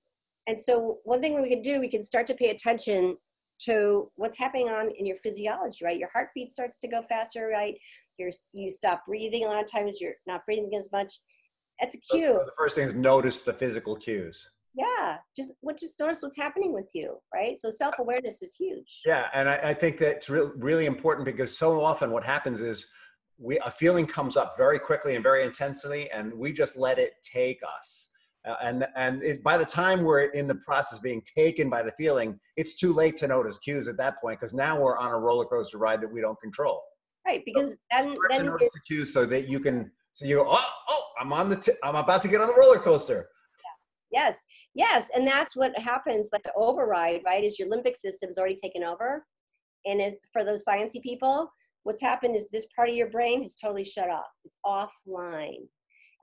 and 0.47 0.60
so 0.60 0.99
one 1.04 1.21
thing 1.21 1.41
we 1.41 1.49
can 1.49 1.62
do, 1.62 1.80
we 1.80 1.89
can 1.89 2.04
start 2.04 2.27
to 2.27 2.34
pay 2.34 2.49
attention 2.49 3.15
to 3.62 4.12
what's 4.15 4.38
happening 4.38 4.69
on 4.69 4.89
in 4.97 5.06
your 5.06 5.17
physiology, 5.17 5.86
right? 5.86 5.97
Your 5.97 6.10
heartbeat 6.13 6.49
starts 6.49 6.80
to 6.80 6.88
go 6.88 7.04
faster, 7.08 7.47
right? 7.47 7.77
You're, 8.17 8.32
you 8.54 8.71
stop 8.71 9.06
breathing 9.06 9.45
a 9.45 9.47
lot 9.47 9.62
of 9.62 9.71
times, 9.71 10.01
you're 10.01 10.15
not 10.25 10.45
breathing 10.45 10.71
as 10.75 10.89
much. 10.91 11.21
That's 11.80 11.95
a 11.95 11.99
cue. 11.99 12.34
So 12.34 12.45
the 12.45 12.51
first 12.58 12.75
thing 12.75 12.86
is 12.86 12.93
notice 12.95 13.41
the 13.41 13.54
physical 13.54 13.95
cues. 13.95 14.49
Yeah, 14.73 15.17
just 15.36 15.53
what 15.62 15.77
just 15.77 15.99
notice 15.99 16.23
what's 16.23 16.38
happening 16.38 16.73
with 16.73 16.89
you, 16.93 17.17
right? 17.34 17.57
So 17.57 17.71
self 17.71 17.95
awareness 17.99 18.41
is 18.41 18.55
huge. 18.55 19.01
Yeah, 19.05 19.27
and 19.34 19.49
I, 19.49 19.55
I 19.57 19.73
think 19.73 19.97
that's 19.97 20.29
re- 20.29 20.49
really 20.55 20.86
important 20.86 21.25
because 21.25 21.57
so 21.57 21.84
often 21.84 22.12
what 22.12 22.23
happens 22.23 22.62
is 22.62 22.88
we 23.38 23.60
a 23.60 23.71
feeling 23.71 24.05
comes 24.05 24.38
up 24.38 24.55
very 24.57 24.79
quickly 24.79 25.15
and 25.15 25.23
very 25.23 25.43
intensely, 25.43 26.10
and 26.12 26.34
we 26.34 26.53
just 26.53 26.77
let 26.77 26.99
it 26.99 27.13
take 27.21 27.60
us. 27.77 28.10
Uh, 28.47 28.55
and 28.63 28.88
and 28.95 29.21
it, 29.23 29.43
by 29.43 29.57
the 29.57 29.65
time 29.65 30.03
we're 30.03 30.21
in 30.21 30.47
the 30.47 30.55
process 30.55 30.97
of 30.97 31.03
being 31.03 31.21
taken 31.21 31.69
by 31.69 31.84
the 31.84 31.91
feeling, 31.91 32.39
it's 32.55 32.75
too 32.75 32.93
late 32.93 33.17
to 33.17 33.27
notice 33.27 33.57
cues 33.57 33.88
at 33.88 33.97
that 33.97 34.21
point 34.21 34.39
because 34.39 34.53
now 34.53 34.79
we're 34.79 34.97
on 34.97 35.12
a 35.12 35.19
roller 35.19 35.45
coaster 35.45 35.77
ride 35.77 36.01
that 36.01 36.12
we 36.12 36.21
don't 36.21 36.39
control. 36.39 36.81
Right, 37.27 37.43
because 37.45 37.71
so 37.71 37.75
then, 37.91 38.03
start 38.03 38.17
then 38.31 38.45
to 38.45 38.51
notice 38.51 38.71
the 38.71 38.79
cues 38.88 39.13
so 39.13 39.25
that 39.25 39.47
you 39.47 39.60
can 39.60 39.91
so 40.13 40.25
you 40.25 40.38
go 40.38 40.45
oh 40.47 40.69
oh 40.89 41.03
I'm 41.19 41.31
on 41.34 41.49
the 41.49 41.55
t- 41.57 41.73
I'm 41.84 41.95
about 41.95 42.21
to 42.23 42.27
get 42.27 42.41
on 42.41 42.47
the 42.47 42.55
roller 42.55 42.79
coaster. 42.79 43.27
Yes, 44.12 44.45
yes, 44.74 45.10
and 45.15 45.26
that's 45.26 45.56
what 45.56 45.78
happens. 45.80 46.30
Like 46.32 46.43
the 46.43 46.54
override, 46.56 47.21
right? 47.26 47.43
Is 47.43 47.58
your 47.58 47.69
limbic 47.69 47.95
system 47.95 48.30
is 48.30 48.38
already 48.38 48.56
taken 48.56 48.84
over, 48.84 49.26
and 49.86 50.02
is 50.02 50.17
for 50.34 50.43
those 50.43 50.65
sciencey 50.65 51.02
people, 51.02 51.50
what's 51.84 52.02
happened 52.02 52.36
is 52.36 52.50
this 52.50 52.67
part 52.76 52.89
of 52.89 52.95
your 52.95 53.10
brain 53.10 53.41
has 53.41 53.56
totally 53.56 53.84
shut 53.84 54.10
off. 54.10 54.26
It's 54.43 54.58
offline, 54.65 55.67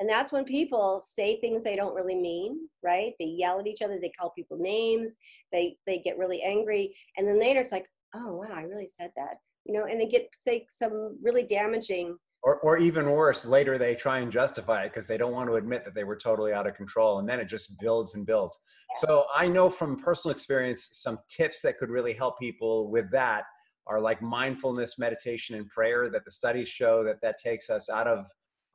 and 0.00 0.08
that's 0.08 0.32
when 0.32 0.44
people 0.44 1.00
say 1.00 1.40
things 1.40 1.64
they 1.64 1.76
don't 1.76 1.94
really 1.94 2.16
mean, 2.16 2.68
right? 2.82 3.14
They 3.18 3.24
yell 3.26 3.58
at 3.58 3.66
each 3.66 3.82
other, 3.82 3.98
they 3.98 4.10
call 4.10 4.32
people 4.36 4.58
names, 4.58 5.16
they 5.50 5.76
they 5.86 5.98
get 5.98 6.18
really 6.18 6.42
angry, 6.42 6.94
and 7.16 7.26
then 7.26 7.40
later 7.40 7.60
it's 7.60 7.72
like, 7.72 7.88
oh 8.14 8.34
wow, 8.34 8.52
I 8.52 8.62
really 8.62 8.86
said 8.86 9.12
that, 9.16 9.36
you 9.64 9.72
know, 9.72 9.86
and 9.86 10.00
they 10.00 10.06
get 10.06 10.28
say 10.34 10.66
some 10.68 11.16
really 11.22 11.42
damaging 11.44 12.16
or, 12.42 12.60
or 12.60 12.78
even 12.78 13.10
worse, 13.10 13.44
later 13.44 13.78
they 13.78 13.94
try 13.94 14.18
and 14.18 14.30
justify 14.30 14.84
it 14.84 14.92
because 14.92 15.06
they 15.06 15.16
don't 15.16 15.32
want 15.32 15.48
to 15.48 15.56
admit 15.56 15.84
that 15.84 15.94
they 15.94 16.04
were 16.04 16.16
totally 16.16 16.52
out 16.52 16.66
of 16.66 16.74
control. 16.74 17.18
And 17.18 17.28
then 17.28 17.40
it 17.40 17.46
just 17.46 17.78
builds 17.80 18.14
and 18.14 18.24
builds. 18.24 18.58
So 19.00 19.24
I 19.34 19.48
know 19.48 19.68
from 19.68 19.96
personal 19.96 20.32
experience, 20.32 20.88
some 20.92 21.18
tips 21.28 21.62
that 21.62 21.78
could 21.78 21.90
really 21.90 22.12
help 22.12 22.38
people 22.38 22.90
with 22.90 23.10
that 23.10 23.44
are 23.86 24.00
like 24.00 24.22
mindfulness, 24.22 24.98
meditation, 24.98 25.56
and 25.56 25.68
prayer 25.68 26.10
that 26.10 26.24
the 26.24 26.30
studies 26.30 26.68
show 26.68 27.02
that 27.04 27.20
that 27.22 27.38
takes 27.38 27.70
us 27.70 27.88
out 27.88 28.06
of 28.06 28.26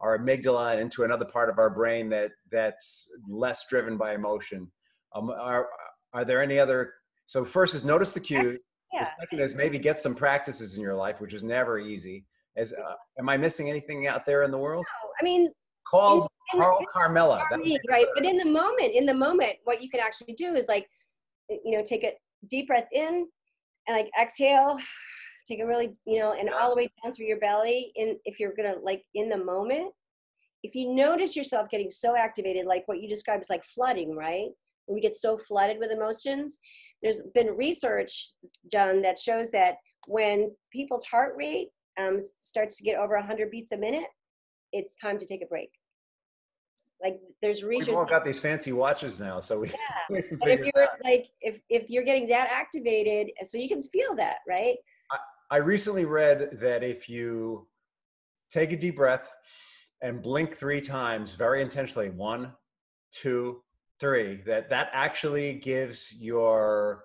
our 0.01 0.17
amygdala 0.17 0.71
and 0.73 0.81
into 0.81 1.03
another 1.03 1.25
part 1.25 1.49
of 1.49 1.57
our 1.57 1.69
brain 1.69 2.09
that 2.09 2.31
that's 2.51 3.09
less 3.29 3.65
driven 3.69 3.97
by 3.97 4.13
emotion. 4.13 4.69
Um, 5.15 5.29
are, 5.29 5.69
are 6.13 6.25
there 6.25 6.41
any 6.41 6.59
other? 6.59 6.93
So 7.27 7.45
first 7.45 7.75
is 7.75 7.85
notice 7.85 8.11
the 8.11 8.19
cues. 8.19 8.59
Yeah. 8.91 9.05
The 9.05 9.11
second 9.21 9.39
is 9.39 9.55
maybe 9.55 9.79
get 9.79 10.01
some 10.01 10.13
practices 10.13 10.75
in 10.75 10.81
your 10.81 10.95
life, 10.95 11.21
which 11.21 11.33
is 11.33 11.43
never 11.43 11.79
easy. 11.79 12.25
As 12.55 12.73
uh, 12.73 12.95
am 13.19 13.29
I 13.29 13.37
missing 13.37 13.69
anything 13.69 14.07
out 14.07 14.25
there 14.25 14.43
in 14.43 14.51
the 14.51 14.57
world? 14.57 14.85
No, 14.87 15.09
I 15.19 15.23
mean, 15.23 15.49
call 15.87 16.27
in, 16.53 16.59
Carl 16.59 16.79
in, 16.79 16.85
Carmela. 16.91 17.43
right, 17.89 18.05
but 18.13 18.25
in 18.25 18.37
the 18.37 18.45
moment, 18.45 18.93
in 18.93 19.05
the 19.05 19.13
moment, 19.13 19.55
what 19.63 19.81
you 19.81 19.89
can 19.89 19.99
actually 19.99 20.33
do 20.33 20.55
is 20.55 20.67
like, 20.67 20.87
you 21.49 21.75
know, 21.75 21.83
take 21.83 22.03
a 22.03 22.13
deep 22.49 22.67
breath 22.67 22.87
in 22.91 23.27
and 23.87 23.97
like 23.97 24.09
exhale. 24.21 24.77
Take 25.45 25.59
a 25.59 25.67
really, 25.67 25.93
you 26.05 26.19
know, 26.19 26.31
and 26.31 26.49
all 26.49 26.69
the 26.69 26.75
way 26.77 26.89
down 27.03 27.11
through 27.11 27.25
your 27.25 27.39
belly. 27.39 27.91
And 27.97 28.15
if 28.23 28.39
you're 28.39 28.53
gonna 28.55 28.75
like 28.81 29.03
in 29.13 29.27
the 29.27 29.43
moment, 29.43 29.91
if 30.63 30.73
you 30.73 30.95
notice 30.95 31.35
yourself 31.35 31.69
getting 31.69 31.91
so 31.91 32.15
activated, 32.15 32.65
like 32.65 32.87
what 32.87 33.01
you 33.01 33.09
described 33.09 33.43
is 33.43 33.49
like 33.49 33.65
flooding, 33.65 34.15
right? 34.15 34.47
When 34.85 34.95
we 34.95 35.01
get 35.01 35.15
so 35.15 35.37
flooded 35.37 35.79
with 35.79 35.91
emotions, 35.91 36.59
there's 37.01 37.21
been 37.33 37.57
research 37.57 38.31
done 38.71 39.01
that 39.01 39.19
shows 39.19 39.51
that 39.51 39.75
when 40.07 40.51
people's 40.71 41.03
heart 41.03 41.33
rate 41.37 41.67
um, 41.99 42.19
starts 42.21 42.77
to 42.77 42.83
get 42.83 42.97
over 42.97 43.15
100 43.15 43.51
beats 43.51 43.71
a 43.71 43.77
minute, 43.77 44.07
it's 44.71 44.95
time 44.95 45.17
to 45.19 45.25
take 45.25 45.41
a 45.41 45.45
break. 45.45 45.71
Like 47.01 47.19
there's 47.41 47.63
research. 47.63 47.89
We've 47.89 47.97
all 47.97 48.05
got 48.05 48.23
these 48.23 48.39
fancy 48.39 48.71
watches 48.71 49.19
now, 49.19 49.39
so 49.39 49.59
we. 49.59 49.69
Yeah. 50.09 50.21
we 50.41 50.51
if 50.51 50.65
you're 50.65 50.87
like, 51.03 51.27
if 51.41 51.59
if 51.69 51.89
you're 51.89 52.03
getting 52.03 52.27
that 52.29 52.47
activated, 52.49 53.31
so 53.43 53.57
you 53.57 53.67
can 53.67 53.81
feel 53.81 54.15
that, 54.15 54.37
right? 54.47 54.75
I, 55.11 55.17
I 55.55 55.57
recently 55.57 56.05
read 56.05 56.59
that 56.61 56.83
if 56.83 57.09
you 57.09 57.67
take 58.49 58.71
a 58.71 58.77
deep 58.77 58.95
breath 58.95 59.29
and 60.01 60.21
blink 60.21 60.55
three 60.55 60.79
times 60.79 61.35
very 61.35 61.61
intentionally, 61.61 62.09
one, 62.09 62.53
two, 63.11 63.61
three, 63.99 64.41
that 64.45 64.69
that 64.69 64.89
actually 64.93 65.55
gives 65.55 66.13
your 66.19 67.03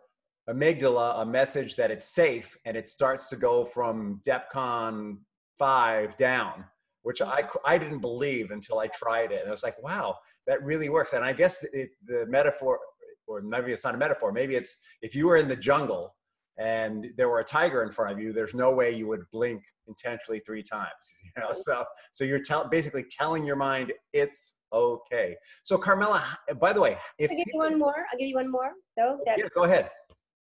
amygdala 0.49 1.21
a 1.21 1.27
message 1.27 1.77
that 1.77 1.91
it's 1.91 2.07
safe 2.07 2.57
and 2.65 2.77
it 2.77 2.89
starts 2.89 3.29
to 3.29 3.37
go 3.37 3.65
from 3.65 4.21
DEFCON 4.27 5.19
5 5.59 6.17
down, 6.17 6.65
which 7.03 7.21
I, 7.21 7.43
I 7.65 7.77
didn't 7.79 8.01
believe 8.01 8.51
until 8.51 8.79
I 8.79 8.87
tried 8.89 9.31
it. 9.33 9.41
And 9.41 9.49
I 9.49 9.51
was 9.51 9.63
like, 9.63 9.81
wow, 9.83 10.17
that 10.47 10.63
really 10.63 10.89
works. 10.89 11.13
And 11.13 11.25
I 11.25 11.33
guess 11.33 11.65
it, 11.73 11.91
the 12.07 12.27
metaphor, 12.29 12.79
or 13.27 13.43
maybe 13.43 13.73
it's 13.73 13.85
not 13.85 13.95
a 13.95 13.99
metaphor, 13.99 14.33
maybe 14.33 14.57
it's 14.57 14.79
if 15.03 15.15
you 15.15 15.27
were 15.27 15.37
in 15.37 15.49
the 15.49 15.57
jungle 15.57 16.15
and 16.59 17.09
there 17.17 17.29
were 17.29 17.41
a 17.41 17.45
tiger 17.45 17.83
in 17.83 17.91
front 17.91 18.13
of 18.13 18.19
you, 18.19 18.33
there's 18.33 18.55
no 18.55 18.73
way 18.73 18.91
you 18.91 19.07
would 19.07 19.23
blink 19.31 19.63
intentionally 19.87 20.41
three 20.41 20.63
times. 20.63 20.89
You 21.25 21.43
know, 21.43 21.53
so 21.53 21.85
so 22.13 22.25
you're 22.25 22.43
tell, 22.43 22.69
basically 22.69 23.05
telling 23.05 23.45
your 23.45 23.55
mind 23.55 23.93
it's 24.13 24.55
okay. 24.73 25.37
So 25.63 25.77
Carmela, 25.77 26.25
by 26.61 26.73
the 26.73 26.81
way, 26.81 26.97
if 27.19 27.31
I'll 27.31 27.37
give 27.37 27.47
you 27.53 27.59
one 27.59 27.79
more, 27.79 28.07
I'll 28.11 28.19
give 28.19 28.29
you 28.29 28.37
one 28.37 28.51
more 28.51 28.73
though. 28.97 29.21
That, 29.27 29.39
yeah, 29.39 29.45
go 29.55 29.65
ahead. 29.65 29.91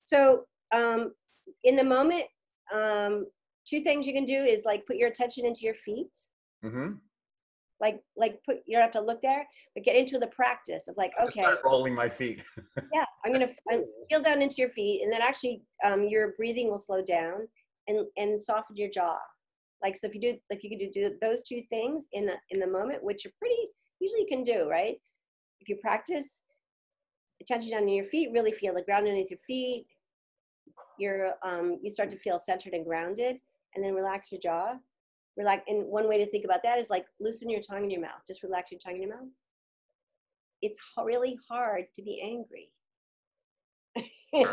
So 0.10 0.45
um, 0.74 1.13
in 1.63 1.76
the 1.76 1.84
moment, 1.84 2.24
um, 2.74 3.28
two 3.65 3.82
things 3.82 4.08
you 4.08 4.13
can 4.13 4.26
do 4.26 4.43
is 4.43 4.65
like 4.65 4.86
put 4.88 4.98
your 4.98 5.10
attention 5.10 5.45
into 5.45 5.62
your 5.62 5.76
feet. 5.76 6.17
Mm-hmm. 6.65 6.93
Like, 7.80 8.02
like 8.17 8.39
put 8.43 8.58
you 8.65 8.76
don't 8.76 8.82
have 8.82 8.91
to 8.91 9.02
look 9.02 9.22
there, 9.22 9.45
but 9.74 9.86
get 9.86 9.95
into 9.95 10.17
the 10.17 10.28
practice 10.28 10.89
of 10.89 10.98
like, 10.98 11.13
okay, 11.22 11.43
start 11.43 11.60
rolling 11.63 11.95
my 11.95 12.10
feet. 12.10 12.43
yeah, 12.93 13.06
I'm 13.24 13.32
gonna 13.32 13.48
I'm, 13.72 13.86
feel 14.10 14.22
down 14.22 14.41
into 14.41 14.56
your 14.58 14.69
feet, 14.69 15.02
and 15.04 15.13
then 15.13 15.22
actually 15.22 15.62
um, 15.86 16.04
your 16.04 16.34
breathing 16.36 16.69
will 16.69 16.80
slow 16.80 17.02
down 17.02 17.48
and 17.88 18.06
and 18.17 18.38
soften 18.38 18.76
your 18.76 18.89
jaw. 18.89 19.17
Like 19.82 19.95
so, 19.95 20.08
if 20.08 20.15
you 20.15 20.19
do 20.19 20.38
like 20.50 20.62
you 20.62 20.69
can 20.69 20.78
do, 20.78 20.89
do 20.91 21.15
those 21.22 21.41
two 21.43 21.62
things 21.69 22.08
in 22.12 22.26
the 22.26 22.36
in 22.50 22.60
the 22.60 22.67
moment, 22.67 23.02
which 23.02 23.26
are 23.26 23.32
pretty 23.39 23.56
usually 24.02 24.22
you 24.22 24.28
can 24.28 24.43
do 24.43 24.67
right. 24.69 24.95
If 25.62 25.69
you 25.69 25.78
practice 25.78 26.41
attention 27.41 27.72
down 27.72 27.84
in 27.84 27.89
your 27.89 28.04
feet, 28.04 28.32
really 28.34 28.52
feel 28.52 28.74
the 28.74 28.84
ground 28.84 29.06
underneath 29.06 29.32
your 29.32 29.39
feet, 29.48 29.86
you're 31.00 31.34
um, 31.44 31.80
you 31.82 31.92
start 31.92 32.10
to 32.12 32.18
feel 32.18 32.40
centered 32.40 32.74
and 32.74 32.86
grounded 32.86 33.40
and 33.76 33.84
then 33.84 33.94
relax 33.94 34.32
your 34.32 34.42
jaw. 34.42 34.78
Relax 35.38 35.64
and 35.68 35.86
one 35.86 36.08
way 36.08 36.18
to 36.18 36.26
think 36.30 36.44
about 36.46 36.62
that 36.64 36.80
is 36.80 36.90
like 36.90 37.06
loosen 37.20 37.50
your 37.50 37.62
tongue 37.62 37.84
in 37.84 37.90
your 37.90 38.02
mouth. 38.02 38.22
Just 38.28 38.44
relax 38.44 38.72
your 38.72 38.80
tongue 38.80 38.96
in 38.96 39.04
your 39.04 39.12
mouth. 39.16 39.30
It's 40.62 40.80
really 41.02 41.38
hard 41.50 41.86
to 41.96 42.02
be 42.02 42.22
angry. 42.22 42.72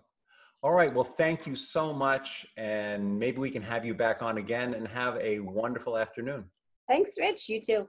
All 0.62 0.72
right. 0.72 0.92
Well, 0.92 1.04
thank 1.04 1.46
you 1.46 1.54
so 1.54 1.92
much, 1.92 2.46
and 2.56 3.18
maybe 3.18 3.38
we 3.38 3.50
can 3.50 3.62
have 3.62 3.84
you 3.84 3.94
back 3.94 4.22
on 4.22 4.38
again 4.38 4.74
and 4.74 4.86
have 4.88 5.16
a 5.16 5.40
wonderful 5.40 5.96
afternoon. 5.96 6.44
Thanks, 6.88 7.12
Rich. 7.18 7.48
You 7.48 7.60
too. 7.60 7.88